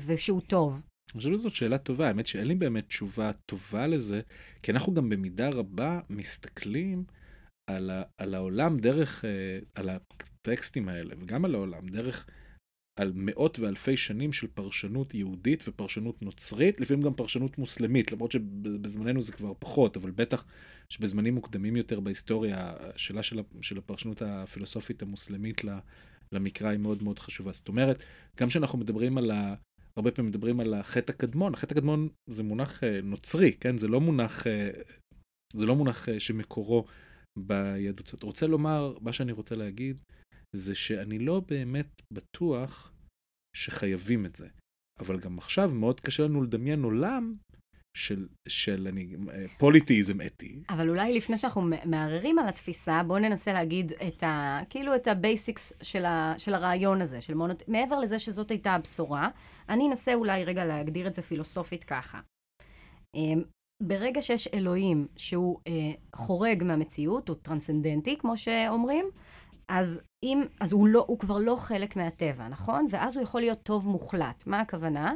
ושהוא 0.05 0.41
טוב? 0.41 0.83
אני 1.17 1.21
חושב 1.21 1.37
שזאת 1.37 1.55
שאלה 1.55 1.77
טובה, 1.77 2.07
האמת 2.07 2.27
שאין 2.27 2.47
לי 2.47 2.55
באמת 2.55 2.87
תשובה 2.87 3.31
טובה 3.45 3.87
לזה, 3.87 4.21
כי 4.63 4.71
אנחנו 4.71 4.93
גם 4.93 5.09
במידה 5.09 5.49
רבה 5.49 5.99
מסתכלים 6.09 7.03
על, 7.69 7.89
ה, 7.89 8.03
על 8.17 8.35
העולם 8.35 8.79
דרך, 8.79 9.25
אה, 9.25 9.59
על 9.75 9.89
הטקסטים 9.89 10.89
האלה, 10.89 11.15
וגם 11.19 11.45
על 11.45 11.55
העולם 11.55 11.87
דרך, 11.87 12.27
על 12.99 13.11
מאות 13.15 13.59
ואלפי 13.59 13.97
שנים 13.97 14.33
של 14.33 14.47
פרשנות 14.47 15.13
יהודית 15.13 15.63
ופרשנות 15.67 16.21
נוצרית, 16.21 16.81
לפעמים 16.81 17.03
גם 17.03 17.13
פרשנות 17.13 17.57
מוסלמית, 17.57 18.11
למרות 18.11 18.31
שבזמננו 18.31 19.21
זה 19.21 19.31
כבר 19.31 19.53
פחות, 19.59 19.97
אבל 19.97 20.11
בטח 20.11 20.45
שבזמנים 20.89 21.35
מוקדמים 21.35 21.75
יותר 21.75 21.99
בהיסטוריה, 21.99 22.73
השאלה 22.79 23.23
של, 23.23 23.39
של 23.61 23.77
הפרשנות 23.77 24.21
הפילוסופית 24.21 25.01
המוסלמית 25.01 25.61
למקרא 26.31 26.69
היא 26.69 26.79
מאוד 26.79 27.03
מאוד 27.03 27.19
חשובה. 27.19 27.53
זאת 27.53 27.67
אומרת, 27.67 28.03
גם 28.39 28.47
כשאנחנו 28.47 28.77
מדברים 28.77 29.17
על 29.17 29.31
ה... 29.31 29.55
הרבה 29.97 30.11
פעמים 30.11 30.29
מדברים 30.29 30.59
על 30.59 30.73
החטא 30.73 31.11
הקדמון, 31.11 31.53
החטא 31.53 31.73
הקדמון 31.73 32.09
זה 32.29 32.43
מונח 32.43 32.83
אה, 32.83 33.01
נוצרי, 33.01 33.53
כן? 33.53 33.77
זה 33.77 33.87
לא 33.87 34.01
מונח, 34.01 34.47
אה, 34.47 34.69
זה 35.53 35.65
לא 35.65 35.75
מונח 35.75 36.09
אה, 36.09 36.19
שמקורו 36.19 36.85
ביהדות. 37.39 38.07
זאת 38.07 38.23
רוצה 38.23 38.47
לומר, 38.47 38.97
מה 39.01 39.13
שאני 39.13 39.31
רוצה 39.31 39.55
להגיד, 39.55 39.97
זה 40.55 40.75
שאני 40.75 41.19
לא 41.19 41.41
באמת 41.47 42.01
בטוח 42.13 42.91
שחייבים 43.55 44.25
את 44.25 44.35
זה. 44.35 44.47
אבל 44.99 45.19
גם 45.19 45.37
עכשיו 45.37 45.69
מאוד 45.69 45.99
קשה 45.99 46.23
לנו 46.23 46.43
לדמיין 46.43 46.83
עולם 46.83 47.35
של, 47.97 48.27
של 48.47 48.87
אני, 48.87 49.07
פוליתאיזם 49.57 50.21
אתי. 50.21 50.59
אבל 50.69 50.89
אולי 50.89 51.13
לפני 51.13 51.37
שאנחנו 51.37 51.61
מערערים 51.85 52.39
על 52.39 52.47
התפיסה, 52.47 53.01
בואו 53.07 53.19
ננסה 53.19 53.53
להגיד 53.53 53.91
את 54.07 54.23
ה... 54.23 54.59
כאילו 54.69 54.95
את 54.95 55.07
ה 55.07 55.17
basics 55.17 55.73
של, 55.81 56.05
ה, 56.05 56.33
של 56.37 56.53
הרעיון 56.53 57.01
הזה, 57.01 57.21
של 57.21 57.33
מונות... 57.33 57.63
מעבר 57.67 57.99
לזה 57.99 58.19
שזאת 58.19 58.51
הייתה 58.51 58.71
הבשורה, 58.71 59.29
אני 59.69 59.87
אנסה 59.89 60.13
אולי 60.13 60.43
רגע 60.43 60.65
להגדיר 60.65 61.07
את 61.07 61.13
זה 61.13 61.21
פילוסופית 61.21 61.83
ככה. 61.83 62.19
אמ, 63.15 63.41
ברגע 63.83 64.21
שיש 64.21 64.47
אלוהים 64.47 65.07
שהוא 65.15 65.59
אה, 65.67 65.91
חורג 66.15 66.63
מהמציאות, 66.63 67.29
הוא 67.29 67.37
טרנסצנדנטי, 67.41 68.17
כמו 68.17 68.37
שאומרים, 68.37 69.05
אז, 69.69 70.01
אם, 70.23 70.43
אז 70.59 70.71
הוא, 70.71 70.87
לא, 70.87 71.05
הוא 71.07 71.19
כבר 71.19 71.37
לא 71.37 71.55
חלק 71.55 71.95
מהטבע, 71.95 72.47
נכון? 72.47 72.87
ואז 72.89 73.15
הוא 73.15 73.23
יכול 73.23 73.41
להיות 73.41 73.63
טוב 73.63 73.87
מוחלט. 73.87 74.43
מה 74.47 74.59
הכוונה? 74.59 75.13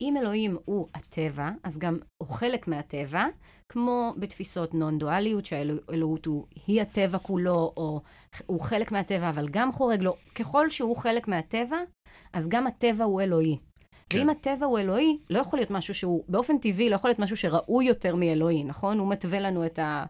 אם 0.00 0.16
אלוהים 0.16 0.56
הוא 0.64 0.88
הטבע, 0.94 1.50
אז 1.62 1.78
גם 1.78 1.98
הוא 2.22 2.28
חלק 2.28 2.68
מהטבע, 2.68 3.26
כמו 3.68 4.14
בתפיסות 4.18 4.74
נון-דואליות, 4.74 5.44
שהאלוהות 5.44 6.26
הוא, 6.26 6.46
היא 6.66 6.82
הטבע 6.82 7.18
כולו, 7.18 7.72
או 7.76 8.00
הוא 8.46 8.60
חלק 8.60 8.92
מהטבע, 8.92 9.28
אבל 9.30 9.48
גם 9.48 9.72
חורג 9.72 10.02
לו. 10.02 10.16
ככל 10.34 10.70
שהוא 10.70 10.96
חלק 10.96 11.28
מהטבע, 11.28 11.76
אז 12.32 12.48
גם 12.48 12.66
הטבע 12.66 13.04
הוא 13.04 13.20
אלוהי. 13.20 13.58
כן. 14.08 14.18
ואם 14.18 14.30
הטבע 14.30 14.66
הוא 14.66 14.78
אלוהי, 14.78 15.18
לא 15.30 15.38
יכול 15.38 15.58
להיות 15.58 15.70
משהו 15.70 15.94
שהוא, 15.94 16.24
באופן 16.28 16.58
טבעי, 16.58 16.90
לא 16.90 16.94
יכול 16.94 17.10
להיות 17.10 17.18
משהו 17.18 17.36
שראוי 17.36 17.84
יותר 17.84 18.14
מאלוהי, 18.16 18.64
נכון? 18.64 18.98
הוא 18.98 19.08
מתווה 19.08 19.40
לנו 19.40 19.66
את 19.66 19.78
ה... 19.78 20.04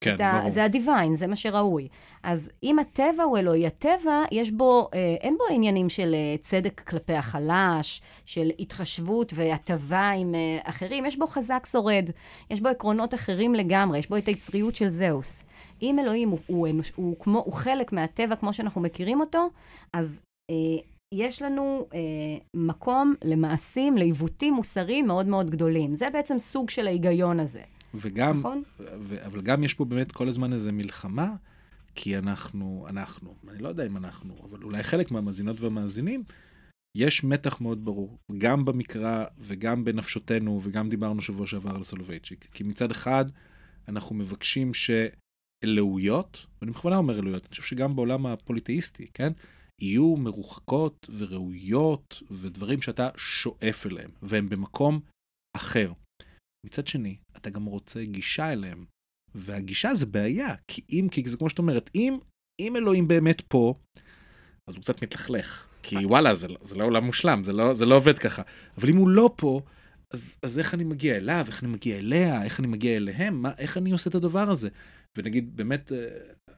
כן, 0.00 0.16
ה... 0.24 0.38
ברור. 0.38 0.50
זה 0.50 0.64
הדיוויין, 0.64 1.14
זה 1.14 1.26
מה 1.26 1.36
שראוי. 1.36 1.88
אז 2.22 2.50
אם 2.62 2.78
הטבע 2.78 3.22
הוא 3.22 3.38
אלוהי, 3.38 3.66
הטבע, 3.66 4.24
יש 4.32 4.50
בו, 4.50 4.88
אה, 4.94 5.14
אין 5.20 5.36
בו 5.38 5.44
עניינים 5.50 5.88
של 5.88 6.14
אה, 6.14 6.36
צדק 6.40 6.80
כלפי 6.80 7.14
החלש, 7.14 8.02
של 8.24 8.50
התחשבות 8.58 9.32
והטבה 9.36 10.10
עם 10.10 10.34
אה, 10.34 10.58
אחרים, 10.62 11.06
יש 11.06 11.18
בו 11.18 11.26
חזק 11.26 11.66
שורד, 11.70 12.10
יש 12.50 12.60
בו 12.60 12.68
עקרונות 12.68 13.14
אחרים 13.14 13.54
לגמרי, 13.54 13.98
יש 13.98 14.08
בו 14.08 14.16
את 14.16 14.28
היצריות 14.28 14.76
של 14.76 14.88
זהוס. 14.88 15.42
אם 15.82 15.98
אלוהים 15.98 16.30
הוא, 16.30 16.38
הוא, 16.46 16.68
הוא, 16.68 16.82
הוא, 16.96 17.16
כמו, 17.20 17.42
הוא 17.44 17.52
חלק 17.52 17.92
מהטבע 17.92 18.36
כמו 18.36 18.52
שאנחנו 18.52 18.80
מכירים 18.80 19.20
אותו, 19.20 19.48
אז... 19.92 20.20
אה, 20.50 20.56
יש 21.14 21.42
לנו 21.42 21.86
אה, 21.94 22.00
מקום 22.54 23.14
למעשים, 23.24 23.96
לעיוותים 23.96 24.54
מוסריים 24.54 25.06
מאוד 25.06 25.26
מאוד 25.26 25.50
גדולים. 25.50 25.94
זה 25.94 26.10
בעצם 26.10 26.38
סוג 26.38 26.70
של 26.70 26.86
ההיגיון 26.86 27.40
הזה. 27.40 27.62
וגם, 28.00 28.38
נכון? 28.38 28.62
ו- 28.78 29.26
אבל 29.26 29.40
גם 29.40 29.64
יש 29.64 29.74
פה 29.74 29.84
באמת 29.84 30.12
כל 30.12 30.28
הזמן 30.28 30.52
איזו 30.52 30.72
מלחמה, 30.72 31.34
כי 31.94 32.18
אנחנו, 32.18 32.86
אנחנו, 32.88 33.34
אני 33.48 33.58
לא 33.58 33.68
יודע 33.68 33.86
אם 33.86 33.96
אנחנו, 33.96 34.34
אבל 34.50 34.62
אולי 34.62 34.82
חלק 34.82 35.10
מהמאזינות 35.10 35.60
והמאזינים, 35.60 36.24
יש 36.96 37.24
מתח 37.24 37.60
מאוד 37.60 37.84
ברור, 37.84 38.18
גם 38.38 38.64
במקרא 38.64 39.24
וגם 39.38 39.84
בנפשותנו, 39.84 40.60
וגם 40.62 40.88
דיברנו 40.88 41.20
שבוע 41.20 41.46
שעבר 41.46 41.76
על 41.76 41.82
סולובייצ'יק. 41.82 42.46
כי 42.52 42.64
מצד 42.64 42.90
אחד, 42.90 43.24
אנחנו 43.88 44.14
מבקשים 44.16 44.72
שאלוהויות, 44.74 46.46
ואני 46.60 46.72
בכוונה 46.72 46.96
אומר 46.96 47.18
אלוהויות, 47.18 47.42
אני 47.42 47.50
חושב 47.50 47.62
שגם 47.62 47.96
בעולם 47.96 48.26
הפוליטאיסטי, 48.26 49.06
כן? 49.14 49.32
יהיו 49.80 50.16
מרוחקות 50.16 51.10
וראויות 51.18 52.22
ודברים 52.30 52.82
שאתה 52.82 53.08
שואף 53.16 53.86
אליהם, 53.86 54.10
והם 54.22 54.48
במקום 54.48 55.00
אחר. 55.56 55.92
מצד 56.66 56.86
שני, 56.86 57.16
אתה 57.36 57.50
גם 57.50 57.64
רוצה 57.64 58.04
גישה 58.04 58.52
אליהם, 58.52 58.84
והגישה 59.34 59.94
זה 59.94 60.06
בעיה, 60.06 60.54
כי 60.68 60.82
אם, 60.92 61.08
כי 61.10 61.28
זה 61.28 61.36
כמו 61.36 61.48
שאת 61.48 61.58
אומרת, 61.58 61.90
אם, 61.94 62.18
אם 62.60 62.76
אלוהים 62.76 63.08
באמת 63.08 63.40
פה, 63.40 63.74
אז 64.68 64.74
הוא 64.74 64.82
קצת 64.82 65.02
מתלכלך. 65.02 65.66
כי 65.82 66.06
וואלה, 66.06 66.34
זה, 66.34 66.46
זה 66.60 66.76
לא 66.76 66.84
עולם 66.84 67.04
מושלם, 67.04 67.44
זה 67.44 67.52
לא, 67.52 67.74
זה 67.74 67.86
לא 67.86 67.96
עובד 67.96 68.18
ככה. 68.18 68.42
אבל 68.78 68.88
אם 68.88 68.96
הוא 68.96 69.08
לא 69.08 69.30
פה, 69.36 69.60
אז, 70.12 70.38
אז 70.42 70.58
איך 70.58 70.74
אני 70.74 70.84
מגיע 70.84 71.16
אליו, 71.16 71.44
איך 71.46 71.62
אני 71.62 71.72
מגיע 71.72 71.98
אליה, 71.98 72.44
איך 72.44 72.60
אני 72.60 72.66
מגיע 72.66 72.96
אליהם, 72.96 73.42
מה, 73.42 73.52
איך 73.58 73.76
אני 73.76 73.90
עושה 73.90 74.10
את 74.10 74.14
הדבר 74.14 74.50
הזה? 74.50 74.68
ונגיד, 75.18 75.56
באמת, 75.56 75.92
אה, 75.92 76.08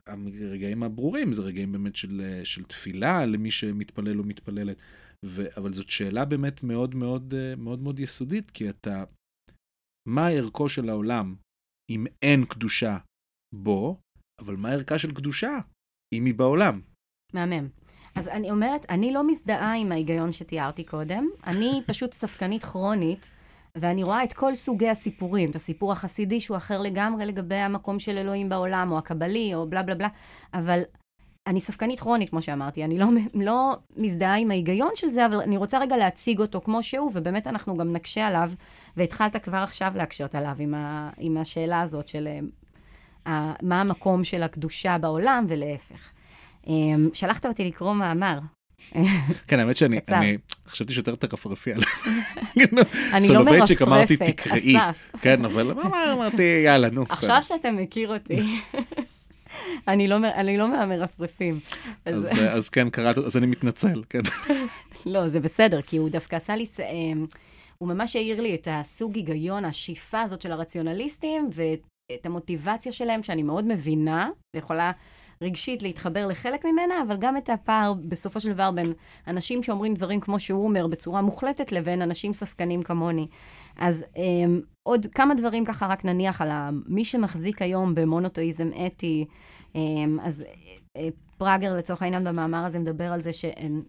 הרגעים 0.06 0.82
הברורים 0.82 1.32
זה 1.32 1.42
רגעים 1.42 1.72
באמת 1.72 1.96
של, 1.96 2.40
של 2.44 2.64
תפילה 2.64 3.26
למי 3.26 3.50
שמתפלל 3.50 4.18
או 4.18 4.24
מתפללת. 4.24 4.76
ו, 5.24 5.44
אבל 5.56 5.72
זאת 5.72 5.90
שאלה 5.90 6.24
באמת 6.24 6.62
מאוד 6.62 6.94
מאוד 6.94 7.34
אה, 7.36 7.56
מאוד 7.56 7.82
מאוד 7.82 8.00
יסודית, 8.00 8.50
כי 8.50 8.68
אתה, 8.68 9.04
מה 10.06 10.28
ערכו 10.28 10.68
של 10.68 10.88
העולם 10.88 11.34
אם 11.90 12.04
אין 12.22 12.44
קדושה 12.44 12.98
בו, 13.54 14.00
אבל 14.38 14.56
מה 14.56 14.70
ערכה 14.70 14.98
של 14.98 15.14
קדושה 15.14 15.58
אם 16.14 16.24
היא 16.24 16.34
בעולם? 16.34 16.80
מהמם. 17.32 17.68
אז 18.14 18.28
אני 18.28 18.50
אומרת, 18.50 18.86
אני 18.90 19.12
לא 19.12 19.26
מזדהה 19.26 19.76
עם 19.76 19.92
ההיגיון 19.92 20.32
שתיארתי 20.32 20.84
קודם, 20.84 21.26
אני 21.46 21.82
פשוט 21.86 22.12
ספקנית 22.12 22.64
כרונית. 22.64 23.30
ואני 23.80 24.02
רואה 24.02 24.24
את 24.24 24.32
כל 24.32 24.54
סוגי 24.54 24.88
הסיפורים, 24.88 25.50
את 25.50 25.56
הסיפור 25.56 25.92
החסידי 25.92 26.40
שהוא 26.40 26.56
אחר 26.56 26.80
לגמרי 26.80 27.26
לגבי 27.26 27.54
המקום 27.54 27.98
של 27.98 28.18
אלוהים 28.18 28.48
בעולם, 28.48 28.92
או 28.92 28.98
הקבלי, 28.98 29.54
או 29.54 29.70
בלה 29.70 29.82
בלה 29.82 29.94
בלה, 29.94 30.08
אבל 30.54 30.82
אני 31.48 31.60
ספקנית 31.60 32.00
כרונית, 32.00 32.30
כמו 32.30 32.42
שאמרתי, 32.42 32.84
אני 32.84 32.98
לא, 32.98 33.06
לא 33.34 33.76
מזדהה 33.96 34.36
עם 34.36 34.50
ההיגיון 34.50 34.90
של 34.94 35.08
זה, 35.08 35.26
אבל 35.26 35.40
אני 35.40 35.56
רוצה 35.56 35.78
רגע 35.78 35.96
להציג 35.96 36.40
אותו 36.40 36.60
כמו 36.60 36.82
שהוא, 36.82 37.10
ובאמת 37.14 37.46
אנחנו 37.46 37.76
גם 37.76 37.92
נקשה 37.92 38.26
עליו, 38.26 38.50
והתחלת 38.96 39.36
כבר 39.44 39.56
עכשיו 39.56 39.92
להקשות 39.96 40.34
עליו 40.34 40.56
עם, 40.58 40.74
ה, 40.74 41.10
עם 41.18 41.36
השאלה 41.36 41.80
הזאת 41.80 42.08
של 42.08 42.28
uh, 43.26 43.28
מה 43.62 43.80
המקום 43.80 44.24
של 44.24 44.42
הקדושה 44.42 44.98
בעולם 44.98 45.44
ולהפך. 45.48 46.10
Um, 46.64 46.68
שלחת 47.12 47.46
אותי 47.46 47.64
לקרוא 47.64 47.94
מאמר, 47.94 48.38
כן, 49.48 49.58
האמת 49.58 49.76
שאני 49.76 49.98
חשבתי 50.66 50.92
שיותר 50.92 51.14
תרפרפי 51.14 51.72
על 51.72 51.80
אני 53.12 53.28
לא 53.28 53.44
מרפרפת, 53.44 53.82
אמרתי 53.82 54.16
תקראי. 54.16 54.76
כן, 55.20 55.44
אבל 55.44 55.72
אמרתי, 56.12 56.62
יאללה, 56.64 56.90
נו. 56.90 57.04
עכשיו 57.08 57.38
שאתה 57.42 57.72
מכיר 57.72 58.14
אותי. 58.14 58.36
אני 59.88 60.08
לא, 60.08 60.16
אני 60.16 60.56
לא 60.56 60.68
מהמרפרפים. 60.68 61.60
אז, 62.04 62.28
אז 62.50 62.68
כן, 62.68 62.90
קראתי, 62.90 63.20
אז 63.20 63.36
אני 63.36 63.46
מתנצל, 63.46 64.02
כן. 64.08 64.20
לא, 65.06 65.28
זה 65.28 65.40
בסדר, 65.40 65.82
כי 65.82 65.96
הוא 65.96 66.10
דווקא 66.10 66.36
עשה 66.36 66.56
לי, 66.56 66.66
אמ, 66.92 67.26
הוא 67.78 67.88
ממש 67.88 68.16
העיר 68.16 68.40
לי 68.40 68.54
את 68.54 68.68
הסוג 68.70 69.16
היגיון, 69.16 69.64
השאיפה 69.64 70.20
הזאת 70.20 70.42
של 70.42 70.52
הרציונליסטים, 70.52 71.50
ואת 71.52 72.26
המוטיבציה 72.26 72.92
שלהם, 72.92 73.22
שאני 73.22 73.42
מאוד 73.42 73.64
מבינה, 73.64 74.30
ויכולה 74.56 74.92
רגשית 75.42 75.82
להתחבר 75.82 76.26
לחלק 76.26 76.64
ממנה, 76.64 76.94
אבל 77.06 77.16
גם 77.16 77.36
את 77.36 77.50
הפער 77.50 77.94
בסופו 77.94 78.40
של 78.40 78.52
דבר 78.52 78.70
בין 78.70 78.92
אנשים 79.26 79.62
שאומרים 79.62 79.94
דברים 79.94 80.20
כמו 80.20 80.40
שהוא 80.40 80.64
אומר 80.64 80.86
בצורה 80.86 81.22
מוחלטת, 81.22 81.72
לבין 81.72 82.02
אנשים 82.02 82.32
ספקנים 82.32 82.82
כמוני. 82.82 83.26
אז 83.76 84.04
um, 84.14 84.18
עוד 84.88 85.06
כמה 85.06 85.34
דברים 85.34 85.64
ככה 85.64 85.86
רק 85.86 86.04
נניח 86.04 86.40
על 86.42 86.48
מי 86.86 87.04
שמחזיק 87.04 87.62
היום 87.62 87.94
במונותואיזם 87.94 88.70
אתי, 88.86 89.24
um, 89.72 89.76
אז 90.22 90.44
uh, 90.96 91.00
פראגר 91.38 91.76
לצורך 91.76 92.02
העניין 92.02 92.24
במאמר 92.24 92.64
הזה 92.64 92.78
מדבר 92.78 93.12
על 93.12 93.20
זה 93.20 93.32
שהן 93.32 93.82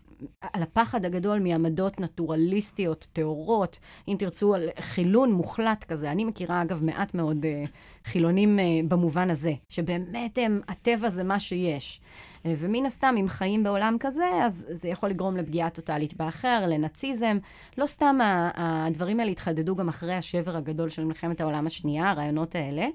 על 0.54 0.64
הפחד 0.64 1.06
הגדול 1.06 1.40
מעמדות 1.40 2.00
נטורליסטיות, 2.00 3.08
טהורות, 3.14 3.80
אם 4.08 4.16
תרצו, 4.20 4.56
על 4.56 4.70
חילון 4.80 5.32
מוחלט 5.32 5.84
כזה. 5.84 6.12
אני 6.12 6.26
מכירה, 6.26 6.62
אגב, 6.62 6.84
מעט 6.84 7.14
מאוד 7.14 7.46
uh, 7.46 7.70
חילונים 8.06 8.60
uh, 8.60 8.62
במובן 8.88 9.30
הזה, 9.30 9.54
שבאמת 9.70 10.38
הם, 10.38 10.62
הטבע 10.68 11.10
זה 11.10 11.24
מה 11.24 11.40
שיש. 11.40 12.02
Uh, 12.44 12.48
ומן 12.58 12.86
הסתם, 12.86 13.16
אם 13.20 13.28
חיים 13.28 13.64
בעולם 13.64 13.98
כזה, 14.00 14.26
אז 14.44 14.66
זה 14.70 14.88
יכול 14.88 15.10
לגרום 15.10 15.38
לפגיעה 15.38 15.70
טוטאלית 15.70 16.18
באחר, 16.18 16.66
לנאציזם. 16.68 17.38
לא 17.78 17.86
סתם 17.88 18.18
הדברים 18.56 19.20
האלה 19.20 19.32
התחדדו 19.32 19.76
גם 19.76 19.90
אחרי 19.90 20.14
השבר 20.14 20.58
הגדול 20.58 20.90
של 20.90 21.06
מלחמת 21.06 21.42
העולם 21.42 21.68
השנייה, 21.68 22.10
הרעיונות 22.10 22.56
האלה. 22.56 22.88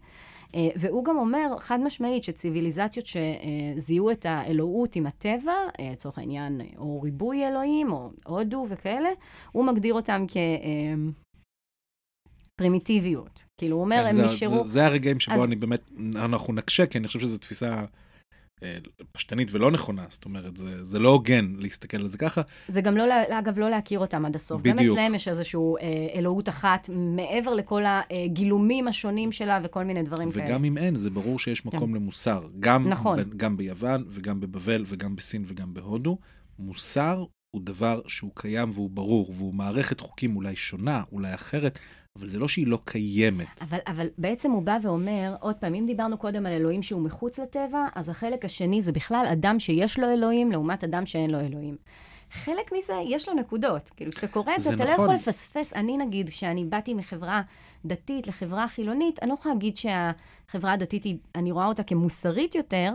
אה, 0.54 0.68
והוא 0.76 1.04
גם 1.04 1.16
אומר, 1.16 1.58
חד 1.58 1.80
משמעית, 1.80 2.24
שציוויליזציות 2.24 3.06
שזיהו 3.06 4.10
את 4.10 4.26
האלוהות 4.26 4.96
עם 4.96 5.06
הטבע, 5.06 5.52
אה, 5.80 5.90
לצורך 5.92 6.18
העניין, 6.18 6.60
או 6.76 7.02
ריבוי 7.02 7.48
אלוהים, 7.48 7.92
או 7.92 8.10
הודו 8.26 8.66
וכאלה, 8.68 9.08
הוא 9.52 9.64
מגדיר 9.64 9.94
אותם 9.94 10.24
כ... 10.28 10.36
אה, 10.36 10.94
פרימיטיביות. 12.56 13.44
כאילו, 13.58 13.76
הוא 13.76 13.84
אומר, 13.84 14.04
כן, 14.10 14.18
הם 14.18 14.26
נשארו... 14.26 14.64
זה, 14.64 14.70
זה 14.70 14.84
הרגעים 14.86 15.20
שבו 15.20 15.34
אז... 15.34 15.44
אני 15.44 15.56
באמת, 15.56 15.90
אנחנו 16.16 16.52
נקשה, 16.52 16.86
כי 16.86 16.98
אני 16.98 17.06
חושב 17.06 17.20
שזו 17.20 17.38
תפיסה 17.38 17.70
אה, 17.70 17.84
פשטנית 19.12 19.48
ולא 19.52 19.70
נכונה, 19.70 20.04
זאת 20.08 20.24
אומרת, 20.24 20.56
זה, 20.56 20.84
זה 20.84 20.98
לא 20.98 21.08
הוגן 21.08 21.54
להסתכל 21.58 21.96
על 21.96 22.06
זה 22.06 22.18
ככה. 22.18 22.42
זה 22.68 22.80
גם 22.80 22.96
לא, 22.96 23.04
אגב, 23.28 23.58
לא 23.58 23.70
להכיר 23.70 23.98
אותם 23.98 24.26
עד 24.26 24.34
הסוף. 24.34 24.60
בדיוק. 24.62 24.78
גם 24.78 25.04
אצלם 25.04 25.14
יש 25.14 25.28
איזושהי 25.28 25.60
אה, 25.80 26.06
אלוהות 26.14 26.48
אחת, 26.48 26.90
מעבר 26.92 27.54
לכל 27.54 27.82
הגילומים 27.86 28.88
השונים 28.88 29.32
שלה 29.32 29.60
וכל 29.64 29.84
מיני 29.84 30.02
דברים 30.02 30.28
וגם 30.28 30.40
כאלה. 30.40 30.46
וגם 30.46 30.64
אם 30.64 30.78
אין, 30.78 30.96
זה 30.96 31.10
ברור 31.10 31.38
שיש 31.38 31.60
כן. 31.60 31.68
מקום 31.68 31.90
כן. 31.90 31.96
למוסר. 31.96 32.48
גם, 32.60 32.88
נכון. 32.88 33.18
ב, 33.18 33.36
גם 33.36 33.56
ביוון 33.56 34.04
וגם 34.08 34.40
בבבל 34.40 34.84
וגם 34.86 35.16
בסין 35.16 35.44
וגם 35.46 35.74
בהודו. 35.74 36.18
מוסר 36.58 37.24
הוא 37.50 37.62
דבר 37.64 38.00
שהוא 38.06 38.30
קיים 38.34 38.70
והוא 38.70 38.90
ברור, 38.90 39.32
והוא 39.36 39.54
מערכת 39.54 40.00
חוקים 40.00 40.36
אולי 40.36 40.56
שונה, 40.56 41.02
אולי 41.12 41.34
אחרת, 41.34 41.78
אבל 42.18 42.30
זה 42.30 42.38
לא 42.38 42.48
שהיא 42.48 42.66
לא 42.66 42.78
קיימת. 42.84 43.62
אבל, 43.62 43.78
אבל 43.86 44.06
בעצם 44.18 44.50
הוא 44.50 44.62
בא 44.62 44.78
ואומר, 44.82 45.34
עוד 45.40 45.56
פעם, 45.56 45.74
אם 45.74 45.84
דיברנו 45.86 46.18
קודם 46.18 46.46
על 46.46 46.52
אלוהים 46.52 46.82
שהוא 46.82 47.00
מחוץ 47.00 47.38
לטבע, 47.38 47.86
אז 47.94 48.08
החלק 48.08 48.44
השני 48.44 48.82
זה 48.82 48.92
בכלל 48.92 49.26
אדם 49.32 49.60
שיש 49.60 49.98
לו 49.98 50.12
אלוהים 50.12 50.52
לעומת 50.52 50.84
אדם 50.84 51.06
שאין 51.06 51.30
לו 51.30 51.40
אלוהים. 51.40 51.76
חלק 52.32 52.72
מזה, 52.72 52.92
יש 53.06 53.28
לו 53.28 53.34
נקודות. 53.34 53.90
כאילו, 53.96 54.12
כשאתה 54.12 54.28
קורא 54.28 54.54
את 54.54 54.60
זה, 54.60 54.74
אתה 54.74 54.84
נכון. 54.84 54.86
לא 54.86 54.92
יכול 54.92 55.14
לפספס. 55.14 55.72
אני, 55.72 55.96
נגיד, 55.96 56.28
כשאני 56.28 56.64
באתי 56.64 56.94
מחברה 56.94 57.42
דתית 57.84 58.26
לחברה 58.26 58.68
חילונית, 58.68 59.18
אני 59.22 59.28
לא 59.28 59.34
יכולה 59.34 59.54
להגיד 59.54 59.76
שהחברה 59.76 60.72
הדתית, 60.72 61.04
היא, 61.04 61.16
אני 61.34 61.52
רואה 61.52 61.66
אותה 61.66 61.82
כמוסרית 61.82 62.54
יותר, 62.54 62.92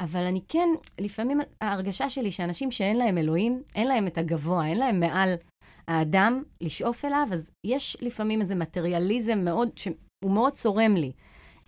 אבל 0.00 0.22
אני 0.24 0.40
כן, 0.48 0.68
לפעמים 0.98 1.40
ההרגשה 1.60 2.10
שלי 2.10 2.32
שאנשים 2.32 2.70
שאין 2.70 2.96
להם 2.96 3.18
אלוהים, 3.18 3.62
אין 3.74 3.88
להם 3.88 4.06
את 4.06 4.18
הגבוה, 4.18 4.66
אין 4.66 4.78
להם 4.78 5.00
מעל 5.00 5.34
האדם 5.88 6.42
לשאוף 6.60 7.04
אליו, 7.04 7.28
אז 7.32 7.50
יש 7.64 7.96
לפעמים 8.00 8.40
איזה 8.40 8.54
מטריאליזם 8.54 9.38
מאוד, 9.38 9.68
שהוא 9.76 9.94
מאוד 10.32 10.52
צורם 10.52 10.96
לי. 10.96 11.12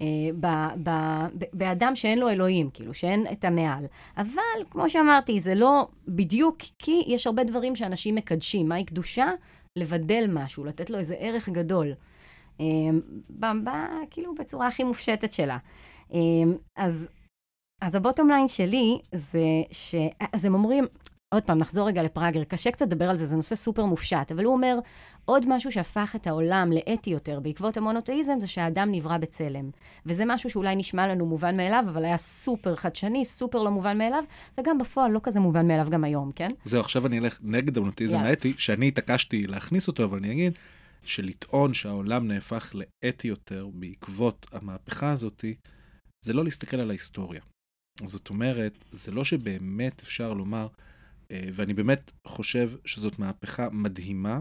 אה, 0.00 0.06
ב, 0.40 0.46
ב, 0.82 0.90
ב, 1.38 1.44
באדם 1.52 1.96
שאין 1.96 2.18
לו 2.18 2.28
אלוהים, 2.28 2.70
כאילו, 2.70 2.94
שאין 2.94 3.26
את 3.32 3.44
המעל. 3.44 3.84
אבל, 4.16 4.64
כמו 4.70 4.90
שאמרתי, 4.90 5.40
זה 5.40 5.54
לא 5.54 5.88
בדיוק, 6.08 6.56
כי 6.78 7.02
יש 7.06 7.26
הרבה 7.26 7.44
דברים 7.44 7.76
שאנשים 7.76 8.14
מקדשים. 8.14 8.68
מהי 8.68 8.84
קדושה? 8.84 9.26
לבדל 9.76 10.24
משהו, 10.28 10.64
לתת 10.64 10.90
לו 10.90 10.98
איזה 10.98 11.14
ערך 11.18 11.48
גדול. 11.48 11.94
אה, 12.60 12.66
ב, 13.30 13.46
ב, 13.64 13.70
כאילו, 14.10 14.34
בצורה 14.34 14.66
הכי 14.66 14.84
מופשטת 14.84 15.32
שלה. 15.32 15.58
אה, 16.14 16.18
אז, 16.76 17.08
אז 17.82 17.94
הבוטום 17.94 18.28
ליין 18.28 18.48
שלי 18.48 18.98
זה 19.12 19.42
ש... 19.70 19.94
אז 20.32 20.44
הם 20.44 20.54
אומרים, 20.54 20.86
עוד 21.34 21.42
פעם, 21.42 21.58
נחזור 21.58 21.88
רגע 21.88 22.02
לפראגר, 22.02 22.44
קשה 22.44 22.70
קצת 22.70 22.86
לדבר 22.86 23.10
על 23.10 23.16
זה, 23.16 23.26
זה 23.26 23.36
נושא 23.36 23.54
סופר 23.54 23.84
מופשט, 23.84 24.32
אבל 24.32 24.44
הוא 24.44 24.54
אומר, 24.54 24.78
עוד 25.24 25.46
משהו 25.48 25.72
שהפך 25.72 26.12
את 26.16 26.26
העולם 26.26 26.72
לאתי 26.72 27.10
יותר 27.10 27.40
בעקבות 27.40 27.76
המונותאיזם, 27.76 28.40
זה 28.40 28.46
שהאדם 28.46 28.88
נברא 28.92 29.18
בצלם. 29.18 29.70
וזה 30.06 30.22
משהו 30.26 30.50
שאולי 30.50 30.76
נשמע 30.76 31.06
לנו 31.06 31.26
מובן 31.26 31.56
מאליו, 31.56 31.84
אבל 31.88 32.04
היה 32.04 32.16
סופר 32.16 32.76
חדשני, 32.76 33.24
סופר 33.24 33.62
לא 33.62 33.70
מובן 33.70 33.98
מאליו, 33.98 34.24
וגם 34.60 34.78
בפועל 34.78 35.10
לא 35.10 35.20
כזה 35.22 35.40
מובן 35.40 35.68
מאליו 35.68 35.86
גם 35.90 36.04
היום, 36.04 36.32
כן? 36.32 36.48
זהו, 36.64 36.80
עכשיו 36.80 37.06
אני 37.06 37.18
אלך 37.18 37.38
נגד 37.42 37.76
המונותאיזם 37.76 38.18
yeah. 38.18 38.24
האתי, 38.26 38.54
שאני 38.58 38.88
התעקשתי 38.88 39.46
להכניס 39.46 39.88
אותו, 39.88 40.04
אבל 40.04 40.18
אני 40.18 40.32
אגיד 40.32 40.58
שלטעון 41.04 41.74
שהעולם 41.74 42.28
נהפך 42.28 42.74
לאתי 42.74 43.28
יותר 43.28 43.68
בעקבות 43.74 44.46
המהפכה 44.52 45.10
הזאתי, 45.10 45.54
זה 46.24 46.32
לא 46.32 46.44
להסתכל 46.44 46.76
על 46.76 46.90
ההיסטוריה. 46.90 47.40
זאת 48.04 48.30
אומרת, 48.30 48.84
זה 48.90 49.12
לא 49.12 49.24
שבאמת 49.24 50.02
אפשר 50.02 50.32
לומר, 50.32 50.66
ואני 51.32 51.74
באמת 51.74 52.10
חושב 52.26 52.70
שזאת 52.84 53.18
מהפכה 53.18 53.70
מדהימה, 53.70 54.40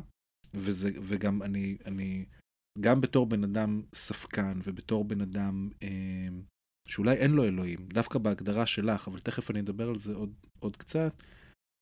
וזה, 0.54 0.92
וגם 1.02 1.44
אני, 1.44 1.78
אני, 1.86 2.26
גם 2.80 3.02
בתור 3.02 3.26
בן 3.26 3.44
אדם 3.44 3.82
ספקן, 3.94 4.60
ובתור 4.64 5.06
בן 5.06 5.22
אדם 5.22 5.70
אה, 5.84 6.28
שאולי 6.88 7.16
אין 7.16 7.32
לו 7.32 7.44
אלוהים, 7.44 7.80
דווקא 7.94 8.20
בהגדרה 8.20 8.66
שלך, 8.66 9.08
אבל 9.08 9.20
תכף 9.20 9.52
אני 9.52 9.60
אדבר 9.60 9.90
על 9.90 9.98
זה 9.98 10.14
עוד, 10.14 10.34
עוד 10.60 10.78
קצת, 10.78 11.24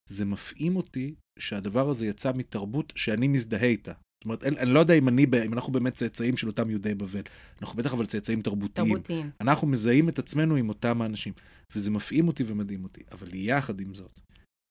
זה 0.10 0.26
מפעים 0.26 0.76
אותי 0.76 1.16
שהדבר 1.40 1.90
הזה 1.90 2.08
יצא 2.08 2.32
מתרבות 2.36 2.94
שאני 2.96 3.28
מזדהה 3.28 3.68
איתה. 3.68 3.92
זאת 3.92 4.26
אומרת, 4.26 4.44
אני, 4.44 4.58
אני 4.58 4.74
לא 4.74 4.80
יודע 4.80 4.94
אם 4.94 5.08
אני, 5.08 5.26
אם 5.46 5.54
אנחנו 5.54 5.74
באמת 5.74 5.94
צאצאים 5.94 6.38
של 6.38 6.48
אותם 6.48 6.70
יהודי 6.70 6.96
בבל. 6.96 7.22
אנחנו 7.62 7.78
בטח 7.78 7.94
אבל 7.94 8.06
צאצאים 8.06 8.42
תרבותיים. 8.42 8.88
תרבותיים. 8.88 9.30
אנחנו 9.42 9.68
מזהים 9.68 10.10
את 10.10 10.20
עצמנו 10.20 10.56
עם 10.56 10.70
אותם 10.70 11.02
האנשים, 11.02 11.34
וזה 11.76 11.92
מפעים 11.92 12.28
אותי 12.28 12.44
ומדהים 12.48 12.84
אותי. 12.84 13.02
אבל 13.12 13.28
יחד 13.34 13.80
עם 13.80 13.94
זאת, 13.94 14.20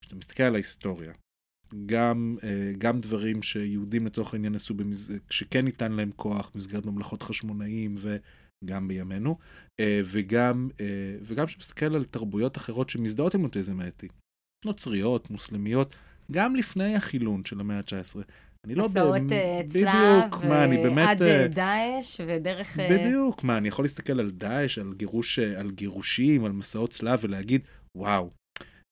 כשאתה 0.01 0.17
מסתכל 0.17 0.43
על 0.43 0.55
ההיסטוריה, 0.55 1.13
גם, 1.87 2.37
אה, 2.43 2.73
גם 2.79 3.01
דברים 3.01 3.43
שיהודים 3.43 4.07
לצורך 4.07 4.35
העניין 4.35 4.55
עשו, 4.55 4.75
במז... 4.75 5.13
שכן 5.31 5.65
ניתן 5.65 5.93
להם 5.93 6.11
כוח 6.17 6.51
במסגרת 6.55 6.87
ממלכות 6.87 7.23
חשמונאים 7.23 7.97
וגם 7.99 8.89
בימינו, 8.89 9.39
אה, 9.81 10.01
וגם, 10.05 10.69
אה, 10.81 11.17
וגם 11.23 11.47
כשמסתכל 11.47 11.95
על 11.95 12.05
תרבויות 12.05 12.57
אחרות 12.57 12.91
שמזדהות 12.91 13.35
עם 13.35 13.45
אוטיזם 13.45 13.81
האתי, 13.81 14.09
נוצריות, 14.65 15.31
מוסלמיות, 15.31 15.97
גם 16.33 16.57
לפני 16.57 16.97
החילון 16.97 17.45
של 17.45 17.61
המאה 17.61 17.79
ה-19. 17.79 18.21
אני 18.67 18.75
לא... 18.75 18.89
מסעות 18.89 19.23
צלב, 19.67 20.33
עד 20.99 21.23
דאעש 21.53 22.21
ודרך... 22.27 22.79
בדיוק, 22.79 23.45
מה, 23.45 23.59
אני 23.59 23.69
יכול 23.69 23.85
להסתכל 23.85 24.21
על 24.21 24.31
דאעש, 24.31 24.79
על, 24.79 24.95
גירוש, 24.95 25.39
על 25.39 25.71
גירושים, 25.71 26.45
על 26.45 26.53
מסעות 26.53 26.91
צלב 26.91 27.19
ולהגיד, 27.23 27.67
וואו, 27.97 28.31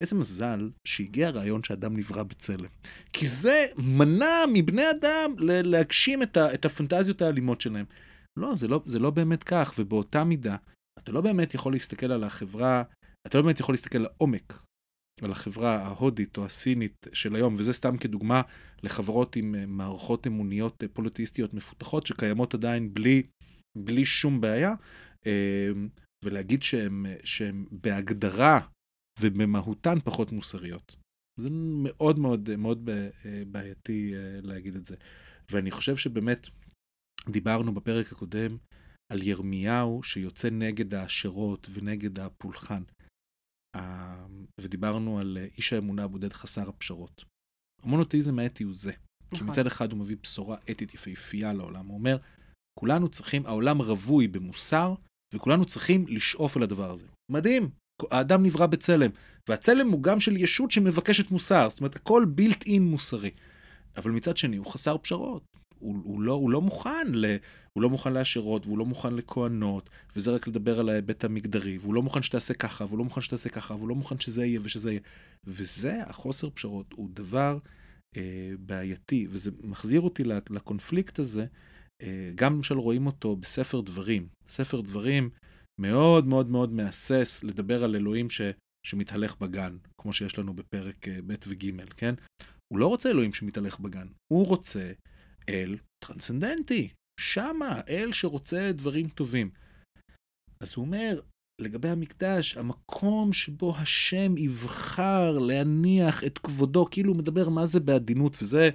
איזה 0.01 0.15
מזל 0.15 0.69
שהגיע 0.87 1.27
הרעיון 1.27 1.63
שאדם 1.63 1.97
נברא 1.97 2.23
בצלם. 2.23 2.69
כי 3.13 3.27
זה 3.27 3.65
מנע 3.77 4.45
מבני 4.53 4.91
אדם 4.91 5.35
להגשים 5.39 6.23
את, 6.23 6.37
את 6.37 6.65
הפנטזיות 6.65 7.21
האלימות 7.21 7.61
שלהם. 7.61 7.85
לא 8.39 8.55
זה, 8.55 8.67
לא, 8.67 8.81
זה 8.85 8.99
לא 8.99 9.09
באמת 9.09 9.43
כך, 9.43 9.73
ובאותה 9.77 10.23
מידה, 10.23 10.55
אתה 10.99 11.11
לא 11.11 11.21
באמת 11.21 11.53
יכול 11.53 11.73
להסתכל 11.73 12.11
על 12.11 12.23
החברה, 12.23 12.83
אתה 13.27 13.37
לא 13.37 13.43
באמת 13.43 13.59
יכול 13.59 13.73
להסתכל 13.73 13.97
לעומק 13.97 14.53
על 15.21 15.31
החברה 15.31 15.75
ההודית 15.75 16.37
או 16.37 16.45
הסינית 16.45 17.07
של 17.13 17.35
היום, 17.35 17.55
וזה 17.57 17.73
סתם 17.73 17.97
כדוגמה 17.97 18.41
לחברות 18.83 19.35
עם 19.35 19.55
אה, 19.55 19.65
מערכות 19.65 20.27
אמוניות 20.27 20.83
אה, 20.83 20.87
פוליטיסטיות 20.87 21.53
מפותחות 21.53 22.07
שקיימות 22.07 22.53
עדיין 22.53 22.93
בלי, 22.93 23.23
בלי 23.77 24.05
שום 24.05 24.41
בעיה, 24.41 24.73
אה, 25.27 25.69
ולהגיד 26.25 26.63
שהן 27.23 27.65
בהגדרה 27.71 28.59
ובמהותן 29.21 29.99
פחות 30.03 30.31
מוסריות. 30.31 30.95
זה 31.39 31.49
מאוד 31.51 32.19
מאוד 32.19 32.55
מאוד 32.55 32.89
בעייתי 33.47 34.15
אה, 34.15 34.39
להגיד 34.41 34.75
את 34.75 34.85
זה. 34.85 34.95
ואני 35.51 35.71
חושב 35.71 35.97
שבאמת 35.97 36.47
דיברנו 37.29 37.73
בפרק 37.73 38.11
הקודם 38.11 38.57
על 39.11 39.23
ירמיהו 39.23 40.03
שיוצא 40.03 40.49
נגד 40.49 40.93
העשרות 40.93 41.67
ונגד 41.73 42.19
הפולחן. 42.19 42.83
ודיברנו 44.61 45.19
על 45.19 45.37
איש 45.57 45.73
האמונה 45.73 46.03
הבודד 46.03 46.33
חסר 46.33 46.69
הפשרות. 46.69 47.23
המונותאיזם 47.83 48.39
האתי 48.39 48.63
הוא 48.63 48.75
זה. 48.75 48.91
נכון. 48.91 49.39
כי 49.39 49.43
מצד 49.51 49.67
אחד 49.67 49.91
הוא 49.91 49.99
מביא 49.99 50.17
בשורה 50.23 50.57
אתית 50.71 50.93
יפהפייה 50.93 51.53
לעולם. 51.53 51.85
הוא 51.85 51.97
אומר, 51.97 52.17
כולנו 52.79 53.09
צריכים, 53.09 53.45
העולם 53.45 53.81
רווי 53.81 54.27
במוסר, 54.27 54.95
וכולנו 55.33 55.65
צריכים 55.65 56.07
לשאוף 56.07 56.57
אל 56.57 56.63
הדבר 56.63 56.91
הזה. 56.91 57.07
מדהים, 57.31 57.69
האדם 58.11 58.43
נברא 58.43 58.65
בצלם, 58.65 59.09
והצלם 59.49 59.89
הוא 59.89 60.03
גם 60.03 60.19
של 60.19 60.37
ישות 60.37 60.71
שמבקשת 60.71 61.31
מוסר, 61.31 61.69
זאת 61.69 61.79
אומרת, 61.79 61.95
הכל 61.95 62.25
בילט 62.25 62.65
אין 62.65 62.83
מוסרי. 62.83 63.31
אבל 63.97 64.11
מצד 64.11 64.37
שני, 64.37 64.57
הוא 64.57 64.71
חסר 64.71 64.97
פשרות. 64.97 65.43
הוא, 65.79 65.95
הוא, 66.03 66.21
לא, 66.21 66.33
הוא 66.33 66.49
לא 66.49 66.61
מוכן 66.61 67.07
ל... 67.13 67.25
הוא 67.73 67.83
לא 67.83 67.89
מוכן 67.89 68.13
להשערות, 68.13 68.65
והוא 68.65 68.77
לא 68.77 68.85
מוכן 68.85 69.13
לכהנות, 69.13 69.89
וזה 70.15 70.31
רק 70.31 70.47
לדבר 70.47 70.79
על 70.79 70.89
ההיבט 70.89 71.23
המגדרי, 71.23 71.77
והוא 71.77 71.93
לא 71.93 72.01
מוכן 72.01 72.21
שתעשה 72.21 72.53
ככה, 72.53 72.85
והוא 72.85 72.97
לא 72.97 73.03
מוכן 73.03 73.21
שתעשה 73.21 73.49
ככה, 73.49 73.73
והוא 73.73 73.89
לא 73.89 73.95
מוכן 73.95 74.19
שזה 74.19 74.45
יהיה 74.45 74.59
ושזה 74.63 74.91
יהיה. 74.91 74.99
וזה, 75.47 76.03
החוסר 76.07 76.49
פשרות, 76.49 76.93
הוא 76.95 77.09
דבר 77.13 77.57
אה, 78.17 78.51
בעייתי, 78.59 79.27
וזה 79.29 79.51
מחזיר 79.63 80.01
אותי 80.01 80.23
לקונפליקט 80.49 81.19
הזה, 81.19 81.45
אה, 82.01 82.31
גם 82.35 82.55
למשל 82.55 82.77
רואים 82.77 83.05
אותו 83.05 83.35
בספר 83.35 83.81
דברים. 83.81 84.27
ספר 84.47 84.81
דברים, 84.81 85.29
מאוד 85.79 86.27
מאוד 86.27 86.49
מאוד 86.49 86.73
מהסס 86.73 87.43
לדבר 87.43 87.83
על 87.83 87.95
אלוהים 87.95 88.29
ש, 88.29 88.41
שמתהלך 88.87 89.35
בגן, 89.39 89.77
כמו 90.01 90.13
שיש 90.13 90.39
לנו 90.39 90.53
בפרק 90.53 91.07
אה, 91.07 91.21
ב' 91.27 91.33
וג', 91.47 91.93
כן? 91.97 92.15
הוא 92.73 92.79
לא 92.79 92.87
רוצה 92.87 93.09
אלוהים 93.09 93.33
שמתהלך 93.33 93.79
בגן, 93.79 94.07
הוא 94.33 94.45
רוצה 94.45 94.91
אל 95.49 95.77
טרנסצנדנטי, 96.05 96.89
שמה, 97.19 97.81
אל 97.89 98.11
שרוצה 98.11 98.71
דברים 98.71 99.07
טובים. 99.07 99.49
אז 100.63 100.73
הוא 100.75 100.85
אומר, 100.85 101.19
לגבי 101.61 101.89
המקדש, 101.89 102.57
המקום 102.57 103.33
שבו 103.33 103.75
השם 103.77 104.37
יבחר 104.37 105.39
להניח 105.39 106.23
את 106.23 106.37
כבודו, 106.37 106.87
כאילו 106.91 107.11
הוא 107.11 107.19
מדבר 107.19 107.49
מה 107.49 107.65
זה 107.65 107.79
בעדינות, 107.79 108.37
וזה 108.41 108.69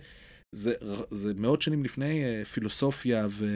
זה, 0.55 0.75
זה 1.11 1.35
מאות 1.35 1.63
שנים 1.63 1.85
לפני 1.85 2.23
uh, 2.25 2.45
פילוסופיה, 2.45 3.27
ו, 3.31 3.47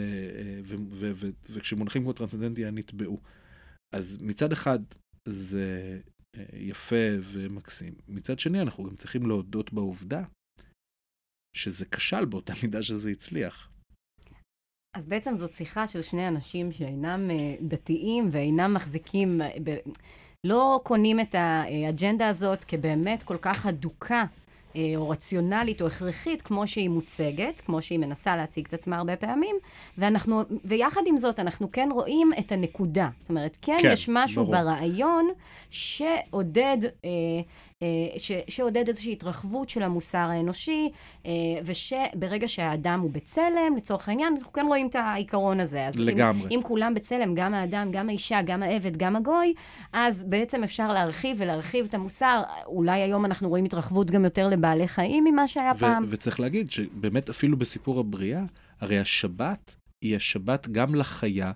וכשמונחים 1.51 2.03
כמו 2.03 2.13
טרנסצנדנטיה 2.13 2.71
נטבעו. 2.71 3.21
אז 3.95 4.19
מצד 4.21 4.53
אחד 4.53 4.79
זה 5.29 6.01
uh, 6.37 6.41
יפה 6.57 7.07
ומקסים, 7.23 7.95
מצד 8.09 8.39
שני 8.39 8.61
אנחנו 8.61 8.85
גם 8.85 8.97
צריכים 8.97 9.27
להודות 9.27 9.73
בעובדה 9.73 10.23
שזה 11.57 11.87
כשל 11.87 12.25
באותה 12.25 12.53
מידה 12.63 12.83
שזה 12.83 13.11
הצליח. 13.11 13.71
אז 14.97 15.07
בעצם 15.07 15.35
זאת 15.35 15.51
שיחה 15.51 15.87
של 15.87 16.03
שני 16.03 16.29
אנשים 16.29 16.73
שאינם 16.73 17.31
uh, 17.31 17.65
דתיים 17.69 18.29
ואינם 18.31 18.75
מחזיקים, 18.75 19.41
ב... 19.65 19.77
לא 20.47 20.81
קונים 20.85 21.21
את 21.21 21.35
האג'נדה 21.35 22.29
הזאת 22.29 22.65
כבאמת 22.65 23.23
כל 23.23 23.37
כך 23.43 23.67
אדוקה 23.67 24.21
אה, 24.21 24.27
או 24.97 25.09
רציונלית 25.09 25.83
או 25.83 25.87
הכרחית 25.87 26.43
כמו 26.43 26.67
שהיא 26.67 26.89
מוצגת, 26.89 27.61
כמו 27.61 27.83
שהיא 27.83 27.99
מנסה 27.99 28.37
להציג 28.37 28.67
את 28.67 28.75
עצמה 28.75 28.97
הרבה 28.97 29.17
פעמים, 29.17 29.57
ואנחנו, 29.99 30.43
ויחד 30.65 31.03
עם 31.07 31.17
זאת, 31.17 31.41
אנחנו 31.41 31.73
כן 31.73 31.89
רואים 31.93 32.31
את 32.39 32.53
הנקודה. 32.53 33.09
זאת 33.21 33.31
אומרת, 33.31 33.59
כן, 33.63 33.77
כן 33.83 33.89
יש 33.93 34.09
משהו 34.13 34.45
ברור. 34.45 34.57
ברעיון 34.57 35.29
שעודד... 35.71 36.79
אה, 37.05 37.11
אה, 37.83 38.19
ש, 38.19 38.33
שעודד 38.49 38.89
איזושהי 38.89 39.13
התרחבות 39.13 39.69
של 39.69 39.83
המוסר 39.83 40.19
האנושי, 40.19 40.91
אה, 41.27 41.31
ושברגע 41.65 42.49
שהאדם 42.49 43.01
הוא 43.01 43.11
בצלם, 43.11 43.77
לצורך 43.77 44.09
העניין, 44.09 44.35
אנחנו 44.37 44.53
כן 44.53 44.67
רואים 44.67 44.87
את 44.87 44.95
העיקרון 44.95 45.61
הזה. 45.61 45.87
אז 45.87 45.99
לגמרי. 45.99 46.49
אם, 46.51 46.59
אם 46.59 46.63
כולם 46.63 46.95
בצלם, 46.95 47.35
גם 47.35 47.55
האדם, 47.55 47.89
גם 47.93 48.09
האישה, 48.09 48.43
גם 48.43 48.63
העבד, 48.63 48.97
גם 48.97 49.17
הגוי, 49.17 49.55
אז 49.93 50.25
בעצם 50.25 50.65
אפשר 50.65 50.93
להרחיב 50.93 51.37
ולהרחיב 51.41 51.87
את 51.89 51.95
המוסר. 51.95 52.43
אולי 52.67 53.01
היום 53.01 53.25
אנחנו 53.25 53.49
רואים 53.49 53.65
התרחבות 53.65 54.11
גם 54.11 54.25
יותר 54.25 54.49
לבעלי 54.49 54.68
חיים 54.87 55.25
ממה 55.25 55.49
שהיה 55.49 55.73
ו- 55.77 55.79
פעם. 55.79 56.05
וצריך 56.09 56.41
להגיד 56.41 56.71
שבאמת 56.71 57.31
אפילו 57.31 57.57
בסיפור 57.57 58.01
הבריאה, 58.01 58.43
הרי 58.81 58.99
השבת 58.99 59.75
היא 60.03 60.17
השבת 60.17 60.69
גם 60.69 60.95
לחיה 60.95 61.53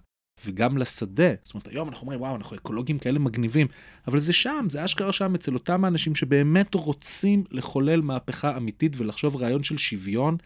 וגם 0.47 0.79
לשדה. 0.79 1.31
זאת 1.45 1.55
אומרת, 1.55 1.69
היום 1.69 1.89
אנחנו 1.89 2.03
אומרים, 2.03 2.21
וואו, 2.21 2.37
אנחנו 2.37 2.57
אקולוגים 2.57 2.99
כאלה 2.99 3.19
מגניבים, 3.19 3.67
אבל 4.09 4.19
זה 4.19 4.33
שם, 4.33 4.67
זה 4.71 4.85
אשכרה 4.85 5.13
שם 5.13 5.35
אצל 5.35 5.55
אותם 5.55 5.85
האנשים 5.85 6.15
שבאמת 6.15 6.75
רוצים 6.75 7.45
לחולל 7.51 8.01
מהפכה 8.01 8.57
אמיתית 8.57 8.93
ולחשוב 8.97 9.37
רעיון 9.37 9.63
של 9.63 9.79
שוויון 9.79 10.37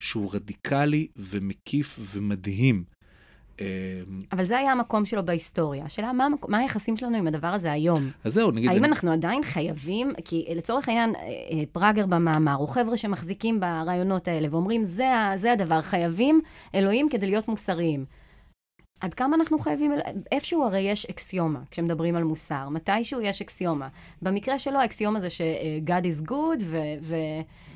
שהוא 0.00 0.34
רדיקלי 0.34 1.06
ומקיף 1.16 1.98
ומדהים. 2.12 2.84
אמ, 3.60 3.66
אבל 4.32 4.44
זה 4.44 4.58
היה 4.58 4.72
המקום 4.72 5.04
שלו 5.04 5.24
בהיסטוריה. 5.24 5.84
השאלה, 5.84 6.12
מה, 6.12 6.26
מה 6.48 6.58
היחסים 6.58 6.96
שלנו 6.96 7.16
עם 7.16 7.26
הדבר 7.26 7.48
הזה 7.48 7.72
היום? 7.72 8.10
אז 8.24 8.32
זהו, 8.32 8.50
נגיד... 8.50 8.70
האם 8.70 8.78
אני... 8.78 8.88
אנחנו 8.88 9.12
עדיין 9.12 9.42
חייבים, 9.42 10.12
כי 10.24 10.46
לצורך 10.54 10.88
העניין, 10.88 11.14
אה, 11.14 11.20
אה, 11.20 11.62
פראגר 11.72 12.06
במאמר, 12.06 12.56
או 12.56 12.66
חבר'ה 12.66 12.96
שמחזיקים 12.96 13.60
ברעיונות 13.60 14.28
האלה 14.28 14.48
ואומרים, 14.50 14.84
זה, 14.84 15.12
זה 15.36 15.52
הדבר, 15.52 15.82
חייבים 15.82 16.40
אלוהים 16.74 17.08
כדי 17.08 17.26
להיות 17.26 17.48
מוסריים. 17.48 18.04
עד 19.04 19.14
כמה 19.14 19.36
אנחנו 19.36 19.58
חייבים, 19.58 19.92
איפשהו 20.32 20.64
הרי 20.64 20.80
יש 20.80 21.06
אקסיומה 21.06 21.60
כשמדברים 21.70 22.16
על 22.16 22.24
מוסר, 22.24 22.68
מתישהו 22.68 23.20
יש 23.20 23.42
אקסיומה. 23.42 23.88
במקרה 24.22 24.58
שלו 24.58 24.78
האקסיומה 24.78 25.20
זה 25.20 25.30
ש-God 25.30 26.04
is 26.04 26.30
good, 26.30 26.62
ו- 26.62 26.78
ו- 27.02 27.14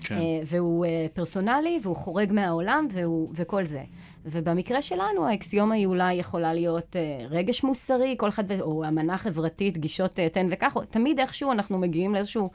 כן. 0.01 0.17
uh, 0.17 0.21
והוא 0.47 0.87
uh, 0.87 0.89
פרסונלי, 1.15 1.79
והוא 1.83 1.97
חורג 1.97 2.33
מהעולם, 2.33 2.87
והוא, 2.91 3.31
וכל 3.35 3.65
זה. 3.65 3.83
ובמקרה 4.25 4.83
שלנו 4.83 5.29
האקסיומה 5.29 5.75
היא 5.75 5.87
אולי 5.87 6.15
יכולה 6.15 6.53
להיות 6.55 6.97
uh, 6.97 7.31
רגש 7.31 7.65
מוסרי, 7.65 8.15
כל 8.19 8.29
אחד, 8.29 8.61
או 8.61 8.85
אמנה 8.89 9.19
חברתית, 9.19 9.79
גישות 9.79 10.19
תן 10.33 10.47
וכך, 10.51 10.77
תמיד 10.91 11.21
איכשהו 11.21 11.53
אנחנו 11.53 11.79
מגיעים 11.79 12.15
לאיזשהו... 12.15 12.51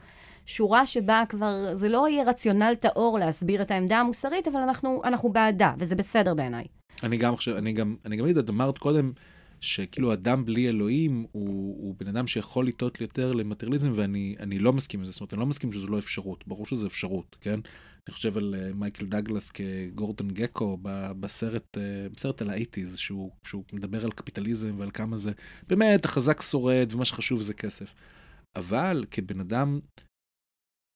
שורה 0.46 0.86
שבה 0.86 1.22
כבר, 1.28 1.76
זה 1.76 1.88
לא 1.88 2.08
יהיה 2.08 2.24
רציונל 2.24 2.74
טהור 2.74 3.18
להסביר 3.18 3.62
את 3.62 3.70
העמדה 3.70 3.98
המוסרית, 3.98 4.48
אבל 4.48 4.60
אנחנו, 4.60 5.00
אנחנו 5.04 5.32
בעדה, 5.32 5.72
וזה 5.78 5.96
בסדר 5.96 6.34
בעיניי. 6.34 6.64
אני 7.02 7.16
גם 7.16 7.36
חושב, 7.36 7.52
אני 7.52 7.72
גם, 7.72 7.96
אני 8.04 8.16
גם 8.16 8.24
אגיד, 8.24 8.48
אמרת 8.48 8.78
קודם, 8.78 9.12
שכאילו 9.60 10.12
אדם 10.12 10.44
בלי 10.44 10.68
אלוהים 10.68 11.26
הוא, 11.32 11.76
הוא 11.82 11.94
בן 11.98 12.08
אדם 12.08 12.26
שיכול 12.26 12.66
לטעות 12.66 13.00
יותר 13.00 13.32
למטריאליזם, 13.32 13.92
ואני 13.94 14.58
לא 14.58 14.72
מסכים 14.72 15.00
עם 15.00 15.04
זה, 15.04 15.12
זאת 15.12 15.20
אומרת, 15.20 15.32
אני 15.32 15.40
לא 15.40 15.46
מסכים 15.46 15.72
שזו 15.72 15.86
לא 15.86 15.98
אפשרות, 15.98 16.44
ברור 16.46 16.66
שזו 16.66 16.86
אפשרות, 16.86 17.36
כן? 17.40 17.60
אני 18.06 18.14
חושב 18.14 18.36
על 18.36 18.54
uh, 18.54 18.74
מייקל 18.74 19.06
דגלס 19.06 19.50
כגורדון 19.50 20.28
גקו 20.30 20.78
בסרט, 21.20 21.76
uh, 21.76 22.12
בסרט 22.12 22.42
על 22.42 22.50
האייטיז, 22.50 22.96
שהוא, 22.96 23.30
שהוא 23.44 23.64
מדבר 23.72 24.04
על 24.04 24.10
קפיטליזם 24.10 24.74
ועל 24.78 24.90
כמה 24.90 25.16
זה, 25.16 25.32
באמת, 25.68 26.04
החזק 26.04 26.42
שורד, 26.42 26.88
ומה 26.92 27.04
שחשוב 27.04 27.42
זה 27.42 27.54
כסף. 27.54 27.94
אבל 28.56 29.04
כבן 29.10 29.40
אדם 29.40 29.80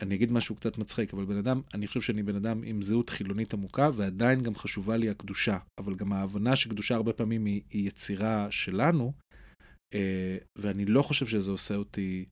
אני 0.02 0.14
אגיד 0.14 0.32
משהו 0.32 0.54
קצת 0.54 0.78
מצחיק, 0.78 1.14
אבל 1.14 1.24
בן 1.24 1.36
אדם, 1.36 1.60
אני 1.74 1.86
חושב 1.86 2.00
שאני 2.00 2.22
בן 2.22 2.36
אדם 2.36 2.62
עם 2.64 2.82
זהות 2.82 3.10
חילונית 3.10 3.54
עמוקה, 3.54 3.90
ועדיין 3.94 4.42
גם 4.42 4.54
חשובה 4.54 4.96
לי 4.96 5.08
הקדושה. 5.08 5.58
אבל 5.78 5.94
גם 5.94 6.12
ההבנה 6.12 6.56
שקדושה 6.56 6.94
הרבה 6.94 7.12
פעמים 7.12 7.44
היא, 7.44 7.62
היא 7.70 7.88
יצירה 7.88 8.50
שלנו, 8.50 9.12
אה, 9.94 10.36
ואני 10.56 10.84
לא 10.84 11.02
חושב 11.02 11.26
שזה 11.26 11.50
עושה 11.50 11.74
אותי 11.74 12.24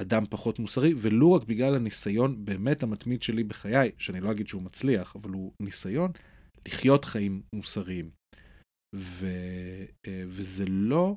אדם 0.00 0.24
פחות 0.30 0.58
מוסרי, 0.58 0.94
ולו 0.96 1.32
רק 1.32 1.44
בגלל 1.44 1.74
הניסיון 1.74 2.44
באמת 2.44 2.82
המתמיד 2.82 3.22
שלי 3.22 3.44
בחיי, 3.44 3.90
שאני 3.98 4.20
לא 4.20 4.30
אגיד 4.30 4.48
שהוא 4.48 4.62
מצליח, 4.62 5.16
אבל 5.16 5.30
הוא 5.30 5.52
ניסיון 5.60 6.10
לחיות 6.68 7.04
חיים 7.04 7.42
מוסריים. 7.54 8.10
ו, 8.94 9.26
אה, 10.06 10.24
וזה 10.26 10.64
לא 10.68 11.16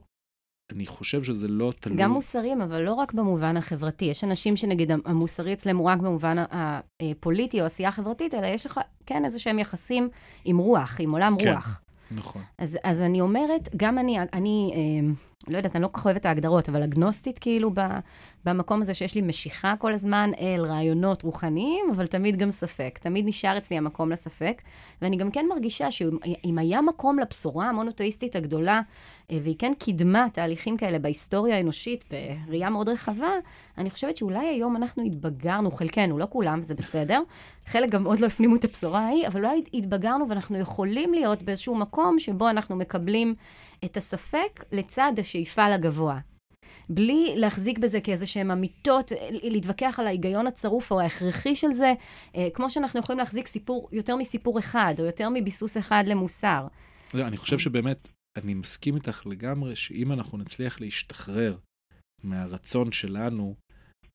אני 0.71 0.86
חושב 0.86 1.23
שזה 1.23 1.47
לא 1.47 1.71
תלוי... 1.80 1.97
גם 1.97 2.12
מוסריים, 2.12 2.62
אבל 2.62 2.82
לא 2.82 2.93
רק 2.93 3.13
במובן 3.13 3.58
החברתי. 3.58 4.06
יש 4.06 4.23
אנשים 4.23 4.56
שנגיד 4.56 4.91
המוסרי 5.06 5.54
אצלם 5.54 5.78
הוא 5.78 5.88
רק 5.88 5.97
במובן 5.99 6.38
הפוליטי 6.51 7.62
או 7.62 7.65
עשייה 7.65 7.91
חברתית, 7.91 8.34
אלא 8.34 8.45
יש 8.45 8.65
לך, 8.65 8.80
כן, 9.06 9.25
איזה 9.25 9.39
שהם 9.39 9.60
יחסים 9.60 10.08
עם 10.45 10.58
רוח, 10.58 10.97
עם 10.99 11.12
עולם 11.12 11.34
כן, 11.39 11.54
רוח. 11.54 11.82
נכון. 12.12 12.41
אז, 12.58 12.78
אז 12.84 13.01
אני 13.01 13.21
אומרת, 13.21 13.69
גם 13.78 13.97
אני, 13.97 14.19
אני 14.34 14.73
אה, 14.75 15.13
לא 15.47 15.58
יודעת, 15.58 15.75
אני 15.75 15.84
לא 15.84 15.88
כל 15.88 15.99
כך 15.99 16.05
אוהבת 16.05 16.21
את 16.21 16.25
ההגדרות, 16.25 16.69
אבל 16.69 16.84
אגנוסטית 16.84 17.39
כאילו 17.39 17.71
ב, 17.73 17.81
במקום 18.45 18.81
הזה 18.81 18.93
שיש 18.93 19.15
לי 19.15 19.21
משיכה 19.21 19.73
כל 19.79 19.93
הזמן 19.93 20.31
אל 20.39 20.65
רעיונות 20.65 21.23
רוחניים, 21.23 21.86
אבל 21.95 22.05
תמיד 22.05 22.38
גם 22.38 22.51
ספק. 22.51 22.99
תמיד 23.01 23.25
נשאר 23.27 23.58
אצלי 23.58 23.77
המקום 23.77 24.12
לספק. 24.12 24.62
ואני 25.01 25.17
גם 25.17 25.31
כן 25.31 25.45
מרגישה 25.49 25.91
שאם 25.91 26.58
היה 26.58 26.81
מקום 26.81 27.19
לבשורה 27.19 27.69
המונותאיסטית 27.69 28.36
הגדולה, 28.36 28.81
אה, 29.31 29.38
והיא 29.41 29.55
כן 29.60 29.73
קידמה 29.79 30.27
תהליכים 30.34 30.77
כאלה 30.77 30.99
בהיסטוריה 30.99 31.58
האנושית 31.58 32.05
בראייה 32.47 32.69
מאוד 32.69 32.89
רחבה, 32.89 33.31
אני 33.77 33.89
חושבת 33.89 34.17
שאולי 34.17 34.47
היום 34.47 34.75
אנחנו 34.75 35.03
התבגרנו, 35.03 35.71
חלקנו, 35.71 36.17
לא 36.17 36.27
כולם, 36.29 36.62
זה 36.62 36.75
בסדר. 36.75 37.21
חלק 37.65 37.89
גם 37.89 38.05
עוד 38.05 38.19
לא 38.19 38.27
הפנימו 38.27 38.55
את 38.55 38.63
הבשורה 38.63 38.99
ההיא, 38.99 39.27
אבל 39.27 39.45
אולי 39.45 39.63
התבגרנו 39.73 40.29
ואנחנו 40.29 40.58
יכולים 40.58 41.13
להיות 41.13 41.43
באיזשהו 41.43 41.75
מקום 41.75 42.19
שבו 42.19 42.49
אנחנו 42.49 42.75
מקבלים 42.75 43.36
את 43.86 43.97
הספק 43.97 44.63
לצד 44.71 45.13
השאיפה 45.36 45.69
לגבוה. 45.69 46.19
בלי 46.89 47.34
להחזיק 47.36 47.78
בזה 47.78 48.02
כאיזה 48.02 48.26
שהן 48.26 48.52
אמיתות, 48.52 49.12
להתווכח 49.32 49.95
על 50.00 50.08
ההיגיון 50.08 50.48
הצרוף 50.48 50.91
או 50.91 51.00
ההכרחי 51.00 51.56
של 51.56 51.71
זה, 51.71 51.93
אה, 52.36 52.48
כמו 52.54 52.69
שאנחנו 52.69 53.00
יכולים 53.00 53.19
להחזיק 53.19 53.48
סיפור, 53.48 53.89
יותר 53.91 54.15
מסיפור 54.15 54.60
אחד, 54.60 54.93
או 55.00 55.06
יותר 55.06 55.30
מביסוס 55.34 55.78
אחד 55.78 56.04
למוסר. 56.08 56.67
לא, 57.13 57.28
אני 57.28 57.38
חושב 57.38 57.60
שבאמת, 57.60 58.10
אני 58.38 58.54
מסכים 58.54 58.95
איתך 58.95 59.26
לגמרי, 59.26 59.76
שאם 59.76 60.12
אנחנו 60.12 60.38
נצליח 60.38 60.82
להשתחרר 60.82 61.58
מהרצון 62.24 62.91
שלנו, 62.91 63.56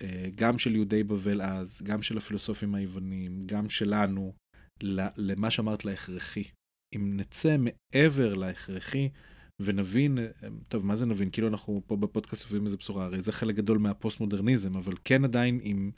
אה, 0.03 0.27
גם 0.35 0.59
של 0.59 0.75
יהודי 0.75 1.05
בבל 1.05 1.43
אז, 1.43 1.83
גם 1.83 2.03
של 2.03 2.19
הפילוסופים 2.19 2.75
היוונים, 2.75 3.47
גם 3.47 3.71
שלנו, 3.71 4.33
למה 5.17 5.51
שאמרת 5.51 5.85
להכרחי. 5.85 6.45
אם 6.97 7.17
נצא 7.17 7.57
מעבר 7.59 8.35
להכרחי, 8.35 9.09
ונבין, 9.61 10.19
טוב, 10.69 10.87
מה 10.87 10.95
זה 10.95 11.07
נבין? 11.07 11.31
כאילו 11.31 11.49
אנחנו 11.49 11.83
פה 11.87 11.97
בפודקאסט 11.97 12.47
מביאים 12.47 12.65
איזה 12.65 12.77
בשורה, 12.77 13.05
הרי 13.05 13.21
זה 13.21 13.33
חלק 13.33 13.55
גדול 13.55 13.79
מהפוסט-מודרניזם, 13.79 14.77
אבל 14.77 14.93
כן 15.05 15.25
עדיין 15.25 15.61
עם, 15.63 15.91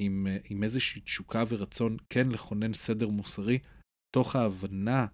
עם, 0.00 0.26
עם 0.50 0.62
איזושהי 0.62 1.00
תשוקה 1.00 1.44
ורצון 1.48 1.96
כן 2.10 2.28
לכונן 2.28 2.72
סדר 2.72 3.08
מוסרי, 3.08 3.58
תוך 4.14 4.36
ההבנה 4.36 5.06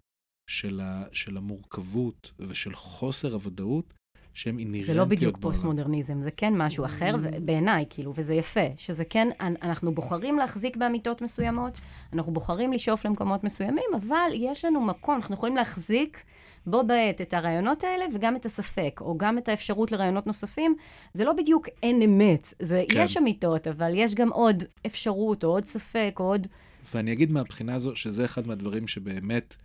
של, 0.50 0.80
ה, 0.80 1.04
של 1.12 1.36
המורכבות 1.36 2.32
ושל 2.38 2.74
חוסר 2.74 3.34
הוודאות, 3.34 3.94
שהם 4.34 4.58
אינהרנטיות 4.58 4.86
זה 4.86 4.94
לא 4.94 5.04
בדיוק 5.04 5.38
פוסט-מודרניזם, 5.40 6.20
זה 6.20 6.30
כן 6.30 6.54
משהו 6.56 6.84
אחר, 6.84 7.14
mm. 7.14 7.40
בעיניי, 7.40 7.84
כאילו, 7.90 8.12
וזה 8.16 8.34
יפה, 8.34 8.66
שזה 8.76 9.04
כן, 9.04 9.28
אנחנו 9.40 9.94
בוחרים 9.94 10.38
להחזיק 10.38 10.76
באמיתות 10.76 11.22
מסוימות, 11.22 11.78
אנחנו 12.12 12.32
בוחרים 12.32 12.72
לשאוף 12.72 13.06
למקומות 13.06 13.44
מסוימים, 13.44 13.90
אבל 13.96 14.30
יש 14.34 14.64
לנו 14.64 14.80
מקום, 14.80 15.14
אנחנו 15.14 15.34
יכולים 15.34 15.56
להחזיק 15.56 16.24
בו 16.66 16.86
בעת 16.86 17.20
את 17.20 17.34
הרעיונות 17.34 17.84
האלה 17.84 18.04
וגם 18.14 18.36
את 18.36 18.46
הספק, 18.46 19.00
או 19.00 19.18
גם 19.18 19.38
את 19.38 19.48
האפשרות 19.48 19.92
לרעיונות 19.92 20.26
נוספים. 20.26 20.76
זה 21.12 21.24
לא 21.24 21.32
בדיוק 21.32 21.68
אין 21.82 22.02
אמת, 22.02 22.54
זה, 22.62 22.82
כן. 22.88 23.00
יש 23.00 23.16
אמיתות, 23.16 23.66
אבל 23.66 23.92
יש 23.94 24.14
גם 24.14 24.32
עוד 24.32 24.64
אפשרות, 24.86 25.44
או 25.44 25.48
עוד 25.48 25.64
ספק, 25.64 26.16
או 26.20 26.24
עוד... 26.24 26.46
ואני 26.94 27.12
אגיד 27.12 27.32
מהבחינה 27.32 27.74
הזו, 27.74 27.96
שזה 27.96 28.24
אחד 28.24 28.46
מהדברים 28.46 28.88
שבאמת 28.88 29.56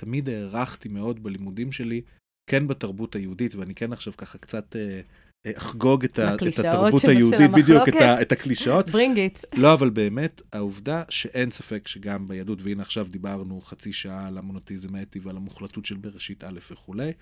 תמיד 0.00 0.28
הערכתי 0.28 0.88
מאוד 0.88 1.22
בלימודים 1.22 1.72
שלי, 1.72 2.00
כן 2.46 2.68
בתרבות 2.68 3.16
היהודית, 3.16 3.54
ואני 3.54 3.74
כן 3.74 3.92
עכשיו 3.92 4.12
ככה 4.16 4.38
קצת 4.38 4.76
אה, 4.76 5.00
אה 5.46 5.52
אחגוג 5.56 6.04
את, 6.04 6.18
ה, 6.18 6.34
את 6.34 6.58
התרבות 6.58 7.04
היהודית, 7.04 7.50
בדיוק, 7.50 7.88
את, 7.88 7.94
ה, 7.94 8.22
את 8.22 8.32
הקלישאות. 8.32 8.90
ברינג 8.90 9.18
איט. 9.18 9.38
לא, 9.54 9.74
אבל 9.74 9.90
באמת, 9.90 10.42
העובדה 10.52 11.02
שאין 11.08 11.50
ספק 11.50 11.88
שגם 11.88 12.28
ביהדות, 12.28 12.62
והנה 12.62 12.82
עכשיו 12.82 13.06
דיברנו 13.10 13.60
חצי 13.60 13.92
שעה 13.92 14.26
על 14.26 14.38
המונוטיזם 14.38 14.94
האתי 14.94 15.18
ועל 15.18 15.36
המוחלטות 15.36 15.86
של 15.86 15.96
בראשית 15.96 16.44
א' 16.44 16.58
וכולי, 16.70 17.12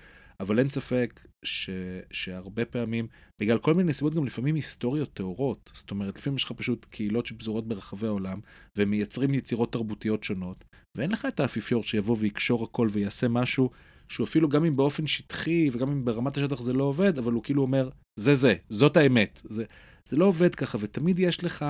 אבל 0.41 0.59
אין 0.59 0.69
ספק 0.69 1.21
ש, 1.45 1.71
שהרבה 2.11 2.65
פעמים, 2.65 3.07
בגלל 3.41 3.59
כל 3.59 3.75
מיני 3.75 3.93
סיבות, 3.93 4.15
גם 4.15 4.25
לפעמים 4.25 4.55
היסטוריות 4.55 5.15
טהורות. 5.15 5.71
זאת 5.75 5.91
אומרת, 5.91 6.19
לפעמים 6.19 6.37
יש 6.37 6.45
לך 6.45 6.53
פשוט 6.53 6.87
קהילות 6.91 7.27
שפזורות 7.27 7.69
ברחבי 7.69 8.07
העולם, 8.07 8.41
והם 8.77 8.91
מייצרים 8.91 9.35
יצירות 9.35 9.73
תרבותיות 9.73 10.25
שונות, 10.25 10.65
ואין 10.95 11.11
לך 11.11 11.27
את 11.27 11.41
האפיפיור 11.41 11.83
שיבוא 11.83 12.17
ויקשור 12.21 12.65
הכל 12.65 12.89
ויעשה 12.93 13.29
משהו 13.29 13.71
שהוא 14.15 14.25
אפילו 14.25 14.49
גם 14.49 14.65
אם 14.65 14.77
באופן 14.77 15.07
שטחי 15.07 15.71
וגם 15.73 15.91
אם 15.91 16.05
ברמת 16.05 16.37
השטח 16.37 16.61
זה 16.61 16.73
לא 16.73 16.85
עובד, 16.85 17.19
אבל 17.19 17.33
הוא 17.33 17.43
כאילו 17.43 17.63
אומר, 17.63 17.91
זה 18.21 18.35
זה, 18.35 18.55
זאת 18.69 18.97
האמת. 18.97 19.43
זה, 19.45 19.65
זה 20.05 20.17
לא 20.17 20.25
עובד 20.25 20.55
ככה, 20.55 20.79
ותמיד 20.81 21.19
יש 21.19 21.45
לך 21.45 21.65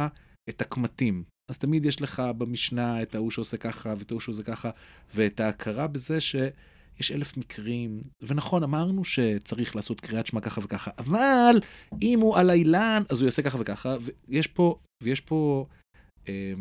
את 0.49 0.61
הקמטים. 0.61 1.25
אז 1.51 1.59
תמיד 1.59 1.87
יש 1.87 2.03
לך 2.03 2.23
במשנה 2.39 3.03
את 3.03 3.15
ההוא 3.15 3.31
שעושה 3.31 3.57
ככה 3.57 3.95
ואת 3.99 4.11
ההוא 4.11 4.21
שעושה 4.21 4.43
ככה, 4.43 4.71
ואת 5.15 5.41
ההכרה 5.41 5.87
בזה 5.87 6.21
שיש 6.21 7.13
אלף 7.13 7.37
מקרים. 7.37 8.01
ונכון, 8.23 8.63
אמרנו 8.63 9.05
שצריך 9.05 9.77
לעשות 9.77 10.01
קריאת 10.01 10.27
שמע 10.27 10.41
ככה 10.41 10.61
וככה, 10.65 10.91
אבל 10.99 11.61
אם 12.03 12.21
הוא 12.21 12.37
על 12.37 12.51
האילן, 12.51 13.03
אז 13.09 13.21
הוא 13.21 13.25
יעשה 13.25 13.43
ככה 13.43 13.59
וככה, 13.61 13.97
ויש 14.29 14.47
פה, 14.47 14.79
ויש 15.03 15.21
פה 15.21 15.67
אה, 16.29 16.55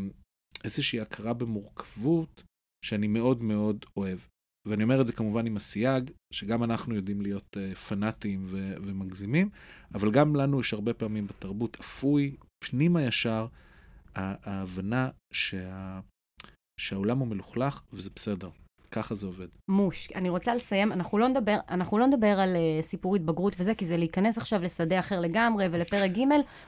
איזושהי 0.64 1.00
הכרה 1.00 1.34
במורכבות 1.34 2.44
שאני 2.86 3.08
מאוד 3.08 3.42
מאוד 3.42 3.86
אוהב. 3.98 4.20
ואני 4.66 4.84
אומר 4.84 5.02
את 5.02 5.08
זה 5.08 5.14
כמובן 5.14 5.46
עם 5.46 5.56
הסייג, 5.56 6.12
שגם 6.34 6.64
אנחנו 6.64 6.96
יודעים 6.96 7.22
להיות 7.22 7.58
uh, 7.58 7.76
פנאטים 7.76 8.46
ו- 8.46 8.76
ומגזימים, 8.82 9.50
אבל 9.94 10.12
גם 10.12 10.36
לנו 10.36 10.60
יש 10.60 10.74
הרבה 10.74 10.94
פעמים 10.94 11.28
בתרבות 11.28 11.78
אפוי, 11.80 12.36
פנימה 12.60 13.02
ישר, 13.02 13.48
ההבנה 14.16 15.10
שה... 15.32 16.00
שהעולם 16.80 17.20
הוא 17.20 17.28
מלוכלך 17.28 17.82
וזה 17.94 18.10
בסדר. 18.16 18.50
ככה 18.94 19.16
זה 19.16 19.28
עובד. 19.28 19.48
מוש. 19.68 20.08
אני 20.16 20.30
רוצה 20.30 20.56
לסיים, 20.56 20.92
אנחנו 20.92 21.18
לא 21.18 21.28
נדבר, 21.28 21.58
אנחנו 21.70 21.98
לא 21.98 22.08
נדבר 22.08 22.40
על 22.40 22.56
uh, 22.56 22.86
סיפור 22.86 23.16
התבגרות 23.16 23.56
וזה, 23.60 23.76
כי 23.76 23.86
זה 23.86 23.98
להיכנס 23.98 24.38
עכשיו 24.38 24.62
לשדה 24.62 25.00
אחר 25.00 25.20
לגמרי 25.20 25.68
ולפרק 25.72 26.12
ג', 26.12 26.22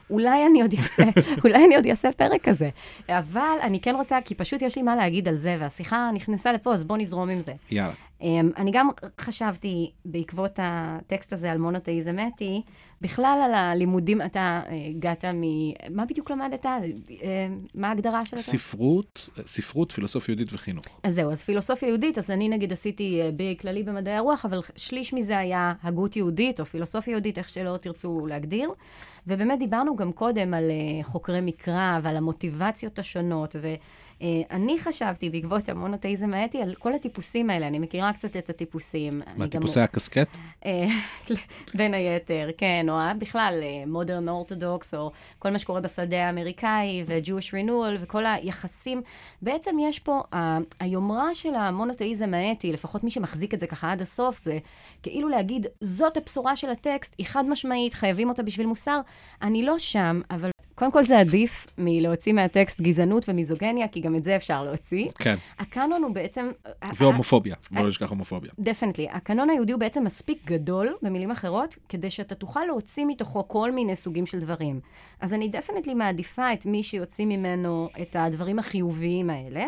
אולי 0.09 0.45
אני 0.45 0.61
עוד 0.61 0.73
אעשה, 0.77 1.03
אולי 1.43 1.65
אני 1.65 1.75
עוד 1.75 1.85
אעשה 1.85 2.11
פרק 2.11 2.41
כזה. 2.43 2.69
אבל 3.09 3.57
אני 3.61 3.79
כן 3.79 3.95
רוצה, 3.95 4.17
כי 4.25 4.35
פשוט 4.35 4.61
יש 4.61 4.75
לי 4.75 4.81
מה 4.81 4.95
להגיד 4.95 5.27
על 5.27 5.35
זה, 5.35 5.57
והשיחה 5.59 6.09
נכנסה 6.13 6.53
לפה, 6.53 6.73
אז 6.73 6.83
בוא 6.83 6.97
נזרום 6.97 7.29
עם 7.29 7.39
זה. 7.39 7.53
יאללה. 7.71 7.93
Um, 8.21 8.25
אני 8.57 8.71
גם 8.71 8.89
חשבתי, 9.21 9.91
בעקבות 10.05 10.59
הטקסט 10.61 11.33
הזה 11.33 11.51
על 11.51 11.57
מונותאיזם 11.57 12.15
אתי, 12.27 12.61
בכלל 13.01 13.41
על 13.45 13.53
הלימודים, 13.53 14.21
אתה 14.21 14.61
uh, 14.65 14.69
הגעת 14.89 15.25
מ... 15.25 15.41
מה 15.95 16.05
בדיוק 16.05 16.31
למדת? 16.31 16.65
Uh, 16.65 17.19
מה 17.75 17.87
ההגדרה 17.87 18.25
של 18.25 18.37
זה? 18.37 18.43
ספרות, 18.43 19.29
ספרות, 19.45 19.91
פילוסופיה 19.91 20.33
יהודית 20.33 20.53
וחינוך. 20.53 20.85
אז 21.03 21.13
זהו, 21.13 21.31
אז 21.31 21.43
פילוסופיה 21.43 21.89
יהודית, 21.89 22.17
אז 22.17 22.31
אני 22.31 22.49
נגיד 22.49 22.71
עשיתי 22.71 23.21
uh, 23.21 23.33
בכללי 23.37 23.83
במדעי 23.83 24.15
הרוח, 24.15 24.45
אבל 24.45 24.59
שליש 24.75 25.13
מזה 25.13 25.37
היה 25.37 25.73
הגות 25.83 26.15
יהודית, 26.15 26.59
או 26.59 26.65
פילוסופיה 26.65 27.11
יהודית, 27.11 27.37
איך 27.37 27.49
שלא 27.49 27.77
תרצו 27.77 28.27
להגדיר. 28.27 28.69
ובאמת 29.27 29.59
דיברנו 29.59 29.95
גם 29.95 30.11
קודם 30.11 30.53
על 30.53 30.71
חוקרי 31.03 31.41
מקרא 31.41 31.99
ועל 32.01 32.17
המוטיבציות 32.17 32.99
השונות, 32.99 33.55
ו... 33.61 33.73
Uh, 34.19 34.23
אני 34.51 34.79
חשבתי, 34.79 35.29
בעקבות 35.29 35.69
המונותאיזם 35.69 36.33
האתי, 36.33 36.61
על 36.61 36.75
כל 36.75 36.93
הטיפוסים 36.93 37.49
האלה. 37.49 37.67
אני 37.67 37.79
מכירה 37.79 38.13
קצת 38.13 38.37
את 38.37 38.49
הטיפוסים. 38.49 39.21
מה, 39.35 39.47
טיפוסי 39.47 39.79
גם... 39.79 39.83
הקסקט? 39.83 40.37
אה, 40.65 40.87
בין 41.77 41.93
היתר, 41.93 42.49
כן, 42.57 42.85
או 42.89 42.95
בכלל 43.19 43.63
מודרן 43.87 44.29
אורתודוקס, 44.29 44.93
או 44.93 45.11
כל 45.39 45.49
מה 45.49 45.59
שקורה 45.59 45.81
בשדה 45.81 46.27
האמריקאי, 46.27 47.03
ו-Jewish 47.07 47.51
Renewal, 47.51 48.01
וכל 48.01 48.25
היחסים. 48.25 49.01
בעצם 49.41 49.75
יש 49.79 49.99
פה, 49.99 50.21
uh, 50.33 50.37
היומרה 50.79 51.35
של 51.35 51.55
המונותאיזם 51.55 52.33
האתי, 52.33 52.71
לפחות 52.71 53.03
מי 53.03 53.11
שמחזיק 53.11 53.53
את 53.53 53.59
זה 53.59 53.67
ככה 53.67 53.91
עד 53.91 54.01
הסוף, 54.01 54.39
זה 54.39 54.57
כאילו 55.03 55.29
להגיד, 55.29 55.67
זאת 55.81 56.17
הבשורה 56.17 56.55
של 56.55 56.69
הטקסט, 56.69 57.15
היא 57.17 57.25
חד 57.25 57.45
משמעית, 57.45 57.93
חייבים 57.93 58.29
אותה 58.29 58.43
בשביל 58.43 58.67
מוסר. 58.67 58.99
אני 59.41 59.63
לא 59.63 59.79
שם, 59.79 60.21
אבל 60.31 60.49
קודם 60.75 60.91
כל 60.91 61.03
זה 61.03 61.19
עדיף 61.19 61.67
מלהוציא 61.77 62.33
מהטקסט 62.33 62.81
גזענות 62.81 63.29
ומיזוגיניה, 63.29 63.87
כי 63.87 63.99
גם 63.99 64.15
את 64.15 64.23
זה 64.23 64.35
אפשר 64.35 64.63
להוציא. 64.63 65.07
כן. 65.19 65.35
הקאנון 65.59 66.03
הוא 66.03 66.13
בעצם... 66.13 66.49
והומופוביה, 66.97 67.55
בוא 67.71 67.81
לא 67.81 67.87
נשכח 67.87 68.09
הומופוביה. 68.09 68.51
Definitely. 68.59 69.07
הקאנון 69.11 69.49
היהודי 69.49 69.73
הוא 69.73 69.79
בעצם 69.79 70.03
מספיק 70.03 70.45
גדול, 70.45 70.93
במילים 71.01 71.31
אחרות, 71.31 71.75
כדי 71.89 72.09
שאתה 72.09 72.35
תוכל 72.35 72.63
להוציא 72.67 73.05
מתוכו 73.05 73.47
כל 73.47 73.71
מיני 73.71 73.95
סוגים 73.95 74.25
של 74.25 74.39
דברים. 74.39 74.79
אז 75.19 75.33
אני 75.33 75.47
definitely 75.47 75.93
מעדיפה 75.93 76.53
את 76.53 76.65
מי 76.65 76.83
שיוציא 76.83 77.25
ממנו 77.25 77.89
את 78.01 78.15
הדברים 78.19 78.59
החיוביים 78.59 79.29
האלה. 79.29 79.65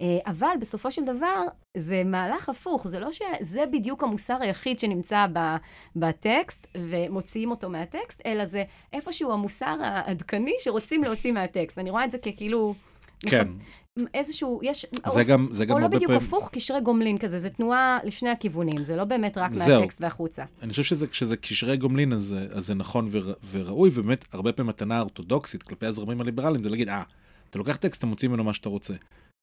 אה, 0.00 0.18
אבל 0.26 0.54
בסופו 0.60 0.90
של 0.90 1.04
דבר, 1.04 1.44
זה 1.76 2.02
מהלך 2.04 2.48
הפוך, 2.48 2.88
זה 2.88 3.00
לא 3.00 3.08
שזה 3.12 3.64
בדיוק 3.72 4.02
המוסר 4.02 4.36
היחיד 4.40 4.78
שנמצא 4.78 5.26
בטקסט 5.96 6.66
ומוציאים 6.76 7.50
אותו 7.50 7.70
מהטקסט, 7.70 8.22
אלא 8.26 8.44
זה 8.44 8.64
איפשהו 8.92 9.32
המוסר 9.32 9.76
העדכני 9.82 10.52
שרוצים 10.58 11.04
להוציא 11.04 11.32
מהטקסט. 11.32 11.78
אני 11.78 11.90
רואה 11.90 12.04
את 12.04 12.10
זה 12.10 12.18
ככאילו... 12.18 12.74
כן. 13.20 13.48
איזשהו, 14.14 14.60
יש... 14.62 14.86
זה 15.12 15.20
או, 15.20 15.26
גם, 15.26 15.48
זה 15.50 15.64
גם 15.64 15.74
או 15.76 15.78
לא 15.78 15.86
בדיוק 15.88 16.10
פעמים... 16.10 16.26
הפוך, 16.26 16.50
קשרי 16.52 16.80
גומלין 16.80 17.18
כזה, 17.18 17.38
זה 17.38 17.50
תנועה 17.50 17.98
לשני 18.04 18.30
הכיוונים, 18.30 18.84
זה 18.84 18.96
לא 18.96 19.04
באמת 19.04 19.38
רק 19.38 19.54
זהו. 19.54 19.80
מהטקסט 19.80 20.00
והחוצה. 20.00 20.44
אני 20.62 20.70
חושב 20.70 20.82
שזה 21.12 21.36
קשרי 21.36 21.76
גומלין, 21.76 22.12
אז, 22.12 22.36
אז 22.52 22.66
זה 22.66 22.74
נכון 22.74 23.08
ור, 23.10 23.32
וראוי, 23.50 23.90
ובאמת, 23.94 24.24
הרבה 24.32 24.52
פעמים 24.52 24.68
מתנה 24.68 25.00
אורתודוקסית 25.00 25.62
כלפי 25.62 25.86
הזרמים 25.86 26.20
הליברליים, 26.20 26.64
זה 26.64 26.70
להגיד, 26.70 26.88
אה, 26.88 27.02
אתה 27.50 27.58
לוקח 27.58 27.76
טקסט, 27.76 27.98
אתה 27.98 28.06
מוציא 28.06 28.28
ממנו 28.28 28.44
מה 28.44 28.54
שאתה 28.54 28.68
רוצה. 28.68 28.94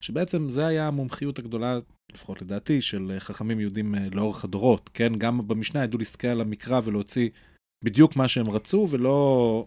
שבעצם 0.03 0.49
זה 0.49 0.67
היה 0.67 0.87
המומחיות 0.87 1.39
הגדולה, 1.39 1.79
לפחות 2.13 2.41
לדעתי, 2.41 2.81
של 2.81 3.15
חכמים 3.19 3.59
יהודים 3.59 3.95
אה, 3.95 4.07
לאורך 4.11 4.43
הדורות, 4.43 4.89
כן? 4.93 5.15
גם 5.15 5.47
במשנה 5.47 5.83
ידעו 5.83 5.99
להסתכל 5.99 6.27
על 6.27 6.41
המקרא 6.41 6.81
ולהוציא 6.83 7.29
בדיוק 7.83 8.15
מה 8.15 8.27
שהם 8.27 8.49
רצו, 8.49 8.87
ולא 8.89 9.65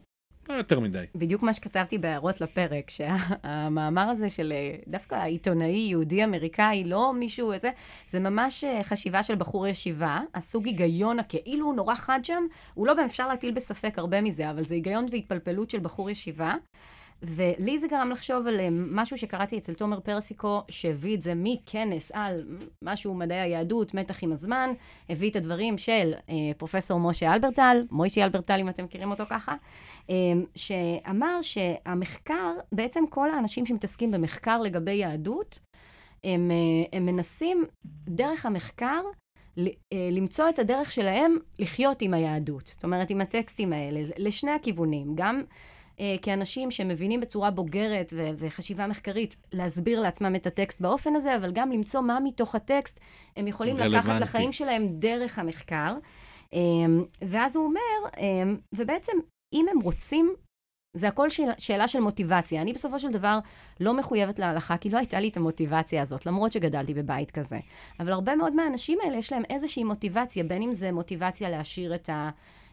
לא 0.50 0.54
יותר 0.54 0.80
מדי. 0.80 1.04
בדיוק 1.14 1.42
מה 1.42 1.52
שכתבתי 1.52 1.98
בהערות 1.98 2.40
לפרק, 2.40 2.90
שהמאמר 2.90 4.02
הזה 4.02 4.28
של 4.28 4.52
אה, 4.52 4.76
דווקא 4.86 5.14
העיתונאי 5.14 5.86
יהודי-אמריקאי, 5.90 6.84
לא 6.84 7.12
מישהו 7.14 7.52
איזה, 7.52 7.70
זה 8.08 8.20
ממש 8.20 8.64
אה, 8.64 8.84
חשיבה 8.84 9.22
של 9.22 9.34
בחור 9.34 9.66
ישיבה, 9.66 10.20
הסוג 10.34 10.66
היגיון 10.66 11.18
הכאילו 11.18 11.72
נורא 11.72 11.94
חד 11.94 12.20
שם, 12.22 12.42
הוא 12.74 12.86
לא, 12.86 12.94
אפשר 13.04 13.28
להטיל 13.28 13.54
בספק 13.54 13.98
הרבה 13.98 14.20
מזה, 14.20 14.50
אבל 14.50 14.62
זה 14.62 14.74
היגיון 14.74 15.06
והתפלפלות 15.10 15.70
של 15.70 15.78
בחור 15.80 16.10
ישיבה. 16.10 16.54
ולי 17.22 17.78
זה 17.78 17.88
גרם 17.88 18.10
לחשוב 18.10 18.46
על 18.46 18.60
אה, 18.60 18.68
משהו 18.70 19.18
שקראתי 19.18 19.58
אצל 19.58 19.74
תומר 19.74 20.00
פרסיקו, 20.00 20.62
שהביא 20.68 21.16
את 21.16 21.22
זה 21.22 21.32
מכנס 21.36 22.10
על 22.14 22.44
משהו 22.84 23.14
מדעי 23.14 23.40
היהדות, 23.40 23.94
מתח 23.94 24.22
עם 24.22 24.32
הזמן, 24.32 24.70
הביא 25.08 25.30
את 25.30 25.36
הדברים 25.36 25.78
של 25.78 26.12
אה, 26.28 26.34
פרופסור 26.56 27.00
משה 27.00 27.34
אלברטל, 27.34 27.86
מוישי 27.90 28.24
אלברטל, 28.24 28.60
אם 28.60 28.68
אתם 28.68 28.84
מכירים 28.84 29.10
אותו 29.10 29.24
ככה, 29.30 29.54
אה, 30.10 30.14
שאמר 30.54 31.42
שהמחקר, 31.42 32.52
בעצם 32.72 33.04
כל 33.10 33.30
האנשים 33.30 33.66
שמתעסקים 33.66 34.10
במחקר 34.10 34.58
לגבי 34.58 34.94
יהדות, 34.94 35.58
הם, 36.24 36.50
אה, 36.50 36.96
הם 36.98 37.06
מנסים 37.06 37.64
דרך 38.08 38.46
המחקר 38.46 39.00
אה, 39.58 40.08
למצוא 40.12 40.48
את 40.48 40.58
הדרך 40.58 40.92
שלהם 40.92 41.36
לחיות 41.58 42.02
עם 42.02 42.14
היהדות. 42.14 42.66
זאת 42.66 42.84
אומרת, 42.84 43.10
עם 43.10 43.20
הטקסטים 43.20 43.72
האלה, 43.72 44.00
לשני 44.18 44.50
הכיוונים. 44.50 45.12
גם... 45.14 45.40
אה, 46.00 46.16
כאנשים 46.22 46.70
שמבינים 46.70 47.20
בצורה 47.20 47.50
בוגרת 47.50 48.12
ו- 48.16 48.30
וחשיבה 48.36 48.86
מחקרית 48.86 49.36
להסביר 49.52 50.00
לעצמם 50.00 50.34
את 50.34 50.46
הטקסט 50.46 50.80
באופן 50.80 51.16
הזה, 51.16 51.36
אבל 51.36 51.52
גם 51.52 51.72
למצוא 51.72 52.00
מה 52.00 52.18
מתוך 52.24 52.54
הטקסט 52.54 53.00
הם 53.36 53.46
יכולים 53.46 53.76
רלוונטי. 53.76 54.08
לקחת 54.08 54.20
לחיים 54.20 54.52
שלהם 54.52 54.88
דרך 54.88 55.38
המחקר. 55.38 55.94
אה, 56.54 56.58
ואז 57.22 57.56
הוא 57.56 57.64
אומר, 57.64 58.10
אה, 58.18 58.52
ובעצם 58.74 59.12
אם 59.54 59.66
הם 59.70 59.80
רוצים 59.80 60.34
זה 60.96 61.08
הכל 61.08 61.30
שאלה, 61.30 61.52
שאלה 61.58 61.88
של 61.88 62.00
מוטיבציה. 62.00 62.62
אני 62.62 62.72
בסופו 62.72 63.00
של 63.00 63.12
דבר 63.12 63.38
לא 63.80 63.94
מחויבת 63.94 64.38
להלכה, 64.38 64.76
כי 64.76 64.90
לא 64.90 64.98
הייתה 64.98 65.20
לי 65.20 65.28
את 65.28 65.36
המוטיבציה 65.36 66.02
הזאת, 66.02 66.26
למרות 66.26 66.52
שגדלתי 66.52 66.94
בבית 66.94 67.30
כזה. 67.30 67.58
אבל 68.00 68.12
הרבה 68.12 68.36
מאוד 68.36 68.54
מהאנשים 68.54 68.98
האלה 69.02 69.16
יש 69.16 69.32
להם 69.32 69.42
איזושהי 69.50 69.84
מוטיבציה, 69.84 70.44
בין 70.44 70.62
אם 70.62 70.72
זה 70.72 70.92
מוטיבציה 70.92 71.50
להשאיר 71.50 71.94
את 71.94 72.08
ה... 72.08 72.30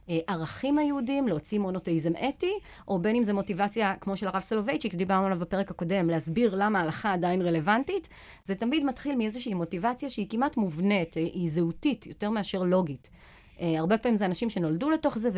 הערכים 0.07 0.77
היהודים, 0.77 1.27
להוציא 1.27 1.59
מונותאיזם 1.59 2.11
אתי, 2.29 2.53
או 2.87 2.99
בין 2.99 3.15
אם 3.15 3.23
זה 3.23 3.33
מוטיבציה, 3.33 3.95
כמו 4.01 4.17
של 4.17 4.27
הרב 4.27 4.39
סולובייצ'יק, 4.39 4.93
שדיברנו 4.93 5.25
עליו 5.25 5.39
בפרק 5.39 5.71
הקודם, 5.71 6.09
להסביר 6.09 6.55
למה 6.55 6.79
ההלכה 6.79 7.13
עדיין 7.13 7.41
רלוונטית, 7.41 8.09
זה 8.45 8.55
תמיד 8.55 8.85
מתחיל 8.85 9.15
מאיזושהי 9.15 9.53
מוטיבציה 9.53 10.09
שהיא 10.09 10.27
כמעט 10.29 10.57
מובנית, 10.57 11.15
היא 11.15 11.49
זהותית, 11.49 12.07
יותר 12.07 12.29
מאשר 12.29 12.63
לוגית. 12.63 13.09
Uh, 13.57 13.59
הרבה 13.77 13.97
פעמים 13.97 14.17
זה 14.17 14.25
אנשים 14.25 14.49
שנולדו 14.49 14.89
לתוך 14.89 15.17
זה 15.17 15.29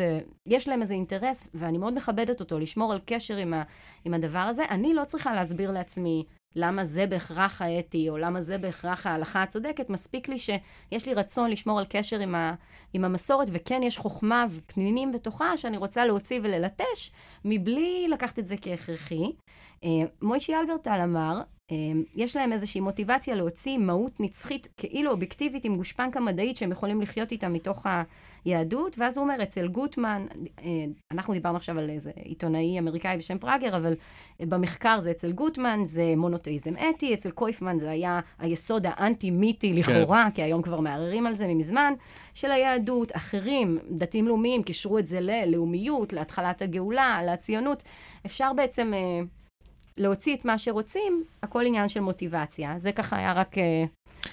ויש 0.46 0.68
להם 0.68 0.82
איזה 0.82 0.94
אינטרס, 0.94 1.48
ואני 1.54 1.78
מאוד 1.78 1.94
מכבדת 1.94 2.40
אותו, 2.40 2.58
לשמור 2.58 2.92
על 2.92 3.00
קשר 3.06 3.36
עם, 3.36 3.54
ה, 3.54 3.62
עם 4.04 4.14
הדבר 4.14 4.38
הזה. 4.38 4.64
אני 4.70 4.94
לא 4.94 5.04
צריכה 5.04 5.34
להסביר 5.34 5.70
לעצמי 5.70 6.24
למה 6.56 6.84
זה 6.84 7.06
בהכרח 7.06 7.62
האתי, 7.62 8.08
או 8.08 8.16
למה 8.18 8.42
זה 8.42 8.58
בהכרח 8.58 9.06
ההלכה 9.06 9.42
הצודקת, 9.42 9.90
מספיק 9.90 10.28
לי 10.28 10.38
שיש 10.38 11.06
לי 11.06 11.14
רצון 11.14 11.50
לשמור 11.50 11.78
על 11.78 11.84
קשר 11.88 12.20
עם, 12.20 12.34
ה, 12.34 12.54
עם 12.92 13.04
המסורת, 13.04 13.48
וכן 13.52 13.82
יש 13.82 13.98
חוכמה 13.98 14.46
ופנינים 14.50 15.12
בתוכה 15.12 15.56
שאני 15.56 15.76
רוצה 15.76 16.06
להוציא 16.06 16.40
וללטש, 16.42 17.12
מבלי 17.44 18.06
לקחת 18.08 18.38
את 18.38 18.46
זה 18.46 18.56
כהכרחי. 18.56 19.24
Uh, 19.84 19.86
מוישי 20.22 20.54
אלברטל 20.54 21.00
אמר, 21.04 21.40
uh, 21.40 21.72
יש 22.14 22.36
להם 22.36 22.52
איזושהי 22.52 22.80
מוטיבציה 22.80 23.34
להוציא 23.34 23.78
מהות 23.78 24.20
נצחית 24.20 24.68
כאילו 24.76 25.10
אובייקטיבית 25.10 25.64
עם 25.64 25.74
גושפנקה 25.74 26.20
מדעית 26.20 26.56
שהם 26.56 26.72
יכולים 26.72 27.00
לחיות 27.00 27.32
איתה 27.32 27.48
מתוך 27.48 27.86
היהדות, 28.44 28.98
ואז 28.98 29.16
הוא 29.16 29.24
אומר, 29.24 29.42
אצל 29.42 29.68
גוטמן, 29.68 30.26
uh, 30.30 30.62
אנחנו 31.12 31.34
דיברנו 31.34 31.56
עכשיו 31.56 31.78
על 31.78 31.90
איזה 31.90 32.10
עיתונאי 32.16 32.78
אמריקאי 32.78 33.18
בשם 33.18 33.38
פראגר, 33.38 33.76
אבל 33.76 33.94
במחקר 34.40 35.00
זה 35.00 35.10
אצל 35.10 35.32
גוטמן, 35.32 35.80
זה 35.84 36.14
מונותאיזם 36.16 36.74
אתי, 36.90 37.14
אצל 37.14 37.30
קויפמן 37.30 37.78
זה 37.78 37.90
היה 37.90 38.20
היסוד 38.38 38.86
האנטי-מיתי 38.86 39.72
לכאורה, 39.72 40.24
כן. 40.24 40.30
כי 40.30 40.42
היום 40.42 40.62
כבר 40.62 40.80
מערערים 40.80 41.26
על 41.26 41.34
זה 41.34 41.46
ממזמן, 41.46 41.92
של 42.34 42.50
היהדות. 42.50 43.16
אחרים, 43.16 43.78
דתיים 43.90 44.28
לאומיים, 44.28 44.62
קישרו 44.62 44.98
את 44.98 45.06
זה 45.06 45.20
ללאומיות, 45.20 46.12
להתחלת 46.12 46.62
הגאולה, 46.62 47.20
לציונות. 47.26 47.82
אפשר 48.26 48.52
בעצם... 48.52 48.92
Uh, 48.92 49.40
להוציא 50.00 50.36
את 50.36 50.44
מה 50.44 50.58
שרוצים, 50.58 51.24
הכל 51.42 51.66
עניין 51.66 51.88
של 51.88 52.00
מוטיבציה. 52.00 52.74
זה 52.76 52.92
ככה 52.92 53.16
היה 53.16 53.32
רק, 53.32 53.58
אה, 53.58 53.84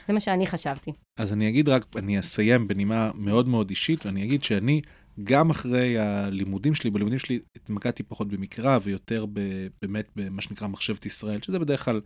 זה 0.08 0.14
מה 0.14 0.20
שאני 0.20 0.48
חשבתי. 0.48 0.92
אז 1.18 1.34
אני 1.34 1.50
אגיד 1.50 1.70
רק, 1.70 1.86
אני 1.96 2.20
אסיים 2.20 2.68
בנימה 2.68 3.12
מאוד 3.16 3.48
מאוד 3.48 3.70
אישית, 3.70 4.06
ואני 4.06 4.24
אגיד 4.24 4.44
שאני, 4.44 4.82
גם 5.24 5.50
אחרי 5.50 6.00
הלימודים 6.00 6.76
שלי, 6.76 6.90
בלימודים 6.90 7.20
שלי 7.20 7.40
התמקדתי 7.56 8.04
פחות 8.04 8.28
במקרא 8.28 8.80
ויותר 8.84 9.26
ב, 9.34 9.40
באמת 9.82 10.10
במה 10.16 10.42
שנקרא 10.42 10.68
מחשבת 10.68 11.06
ישראל, 11.06 11.42
שזה 11.42 11.60
בדרך 11.60 11.86
כלל 11.86 12.02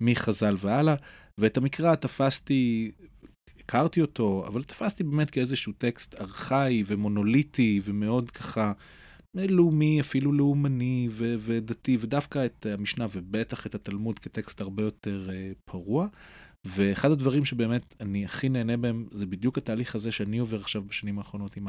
מחז"ל 0.00 0.56
והלאה, 0.60 0.94
ואת 1.38 1.56
המקרא 1.56 1.94
תפסתי, 1.94 2.90
הכרתי 3.60 4.00
אותו, 4.00 4.44
אבל 4.46 4.62
תפסתי 4.62 5.04
באמת 5.04 5.30
כאיזשהו 5.30 5.72
טקסט 5.78 6.14
ארכאי 6.20 6.82
ומונוליטי 6.86 7.80
ומאוד 7.84 8.30
ככה 8.30 8.72
לאומי, 9.34 10.00
אפילו 10.00 10.32
לאומני 10.32 11.08
ו- 11.10 11.34
ודתי, 11.38 11.96
ודווקא 12.00 12.44
את 12.44 12.66
המשנה 12.66 13.06
ובטח 13.12 13.66
את 13.66 13.74
התלמוד 13.74 14.18
כטקסט 14.18 14.60
הרבה 14.60 14.82
יותר 14.82 15.28
uh, 15.28 15.54
פרוע. 15.64 16.06
ואחד 16.66 17.10
הדברים 17.10 17.44
שבאמת 17.44 17.94
אני 18.00 18.24
הכי 18.24 18.48
נהנה 18.48 18.76
בהם 18.76 19.06
זה 19.10 19.26
בדיוק 19.26 19.58
התהליך 19.58 19.94
הזה 19.94 20.12
שאני 20.12 20.38
עובר 20.38 20.60
עכשיו 20.60 20.82
בשנים 20.82 21.18
האחרונות 21.18 21.56
עם 21.56 21.68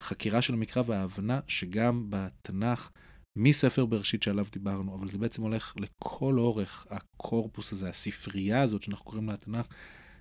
החקירה 0.00 0.42
של 0.42 0.54
המקרא 0.54 0.82
וההבנה 0.86 1.40
שגם 1.46 2.06
בתנ"ך, 2.08 2.90
מספר 3.36 3.86
בראשית 3.86 4.22
שעליו 4.22 4.46
דיברנו, 4.52 4.94
אבל 4.94 5.08
זה 5.08 5.18
בעצם 5.18 5.42
הולך 5.42 5.74
לכל 5.76 6.38
אורך 6.38 6.86
הקורפוס 6.90 7.72
הזה, 7.72 7.88
הספרייה 7.88 8.62
הזאת 8.62 8.82
שאנחנו 8.82 9.04
קוראים 9.04 9.28
לה 9.28 9.34
התנ"ך, 9.34 9.66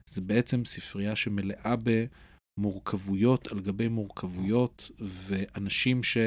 זה 0.09 0.21
בעצם 0.21 0.65
ספרייה 0.65 1.15
שמלאה 1.15 1.75
במורכבויות 2.57 3.47
על 3.47 3.59
גבי 3.59 3.87
מורכבויות, 3.87 4.91
ואנשים 4.99 6.03
ש... 6.03 6.17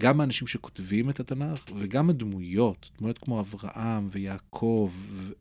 גם 0.00 0.20
האנשים 0.20 0.46
שכותבים 0.46 1.10
את 1.10 1.20
התנ"ך 1.20 1.64
וגם 1.76 2.10
הדמויות, 2.10 2.90
דמויות 2.98 3.18
כמו 3.18 3.40
אברהם 3.40 4.08
ויעקב, 4.12 4.92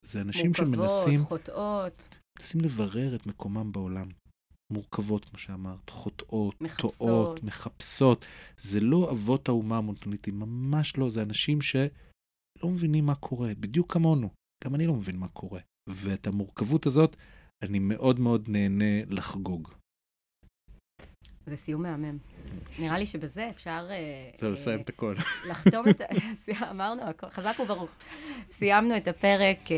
זה 0.03 0.21
אנשים 0.21 0.45
מורכבות, 0.45 0.67
שמנסים... 0.67 1.19
מורכבות, 1.19 1.41
חוטאות. 1.41 2.17
מנסים 2.39 2.61
לברר 2.61 3.15
את 3.15 3.25
מקומם 3.25 3.71
בעולם. 3.71 4.07
מורכבות, 4.73 5.25
כמו 5.25 5.39
שאמרת, 5.39 5.89
חוטאות, 5.89 6.61
מחפשות. 6.61 6.97
טועות, 6.97 7.43
מחפשות. 7.43 8.25
זה 8.57 8.79
לא 8.79 9.11
אבות 9.11 9.49
האומה 9.49 9.77
המונטוליטיים, 9.77 10.39
ממש 10.39 10.97
לא. 10.97 11.09
זה 11.09 11.21
אנשים 11.21 11.61
שלא 11.61 12.69
מבינים 12.69 13.05
מה 13.05 13.15
קורה, 13.15 13.51
בדיוק 13.59 13.93
כמונו. 13.93 14.29
גם 14.63 14.75
אני 14.75 14.87
לא 14.87 14.93
מבין 14.93 15.17
מה 15.17 15.27
קורה. 15.27 15.59
ואת 15.89 16.27
המורכבות 16.27 16.85
הזאת, 16.85 17.15
אני 17.61 17.79
מאוד 17.79 18.19
מאוד 18.19 18.49
נהנה 18.49 19.05
לחגוג. 19.07 19.73
זה 21.47 21.55
סיום 21.55 21.83
מהמם. 21.83 22.17
נראה 22.79 22.97
לי 22.97 23.05
שבזה 23.05 23.49
אפשר... 23.49 23.87
אה, 23.89 23.95
זהו, 24.37 24.49
אה, 24.49 24.53
לסיים 24.53 24.81
את 24.81 24.89
הכל. 24.89 25.15
לחתום 25.49 25.85
את... 25.89 26.01
אמרנו 26.71 27.01
הכל, 27.03 27.27
חזק 27.29 27.59
וברוך. 27.59 27.89
סיימנו 28.51 28.97
את 28.97 29.07
הפרק, 29.07 29.71
אה, 29.71 29.77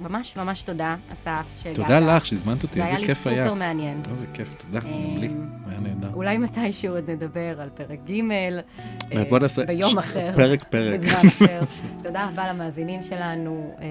ממש 0.00 0.36
ממש 0.36 0.62
תודה, 0.62 0.96
אסף, 1.12 1.46
שהגעת. 1.62 1.76
תודה 1.76 2.00
לך 2.00 2.26
שהזמנת 2.26 2.62
אותי, 2.62 2.74
זה 2.74 2.80
איזה 2.80 2.90
היה 2.90 2.98
לי 2.98 3.06
כיף 3.06 3.26
היה. 3.26 3.44
סופר 3.44 3.54
מעניין. 3.54 4.02
איזה 4.08 4.26
כיף, 4.34 4.54
תודה, 4.54 4.80
גם 4.80 5.16
לי, 5.16 5.28
היה 5.66 5.80
נהדר. 5.80 6.10
אולי 6.14 6.38
מתישהו 6.38 6.94
עוד 6.94 7.10
נדבר 7.10 7.60
על 7.60 7.68
פרק 7.68 7.98
ג', 8.06 8.32
אה, 8.32 9.64
ביום 9.66 9.98
אחר, 9.98 10.32
פרק 10.36 10.64
פרק. 10.64 11.00
בזמן 11.00 11.28
אחר. 11.28 11.60
תודה 12.02 12.28
רבה 12.28 12.52
למאזינים 12.52 13.02
שלנו. 13.02 13.76
אה, 13.80 13.86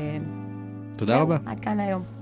תודה 0.98 1.18
רבה. 1.18 1.38
עד 1.46 1.60
כאן 1.60 1.80
היום. 1.80 2.19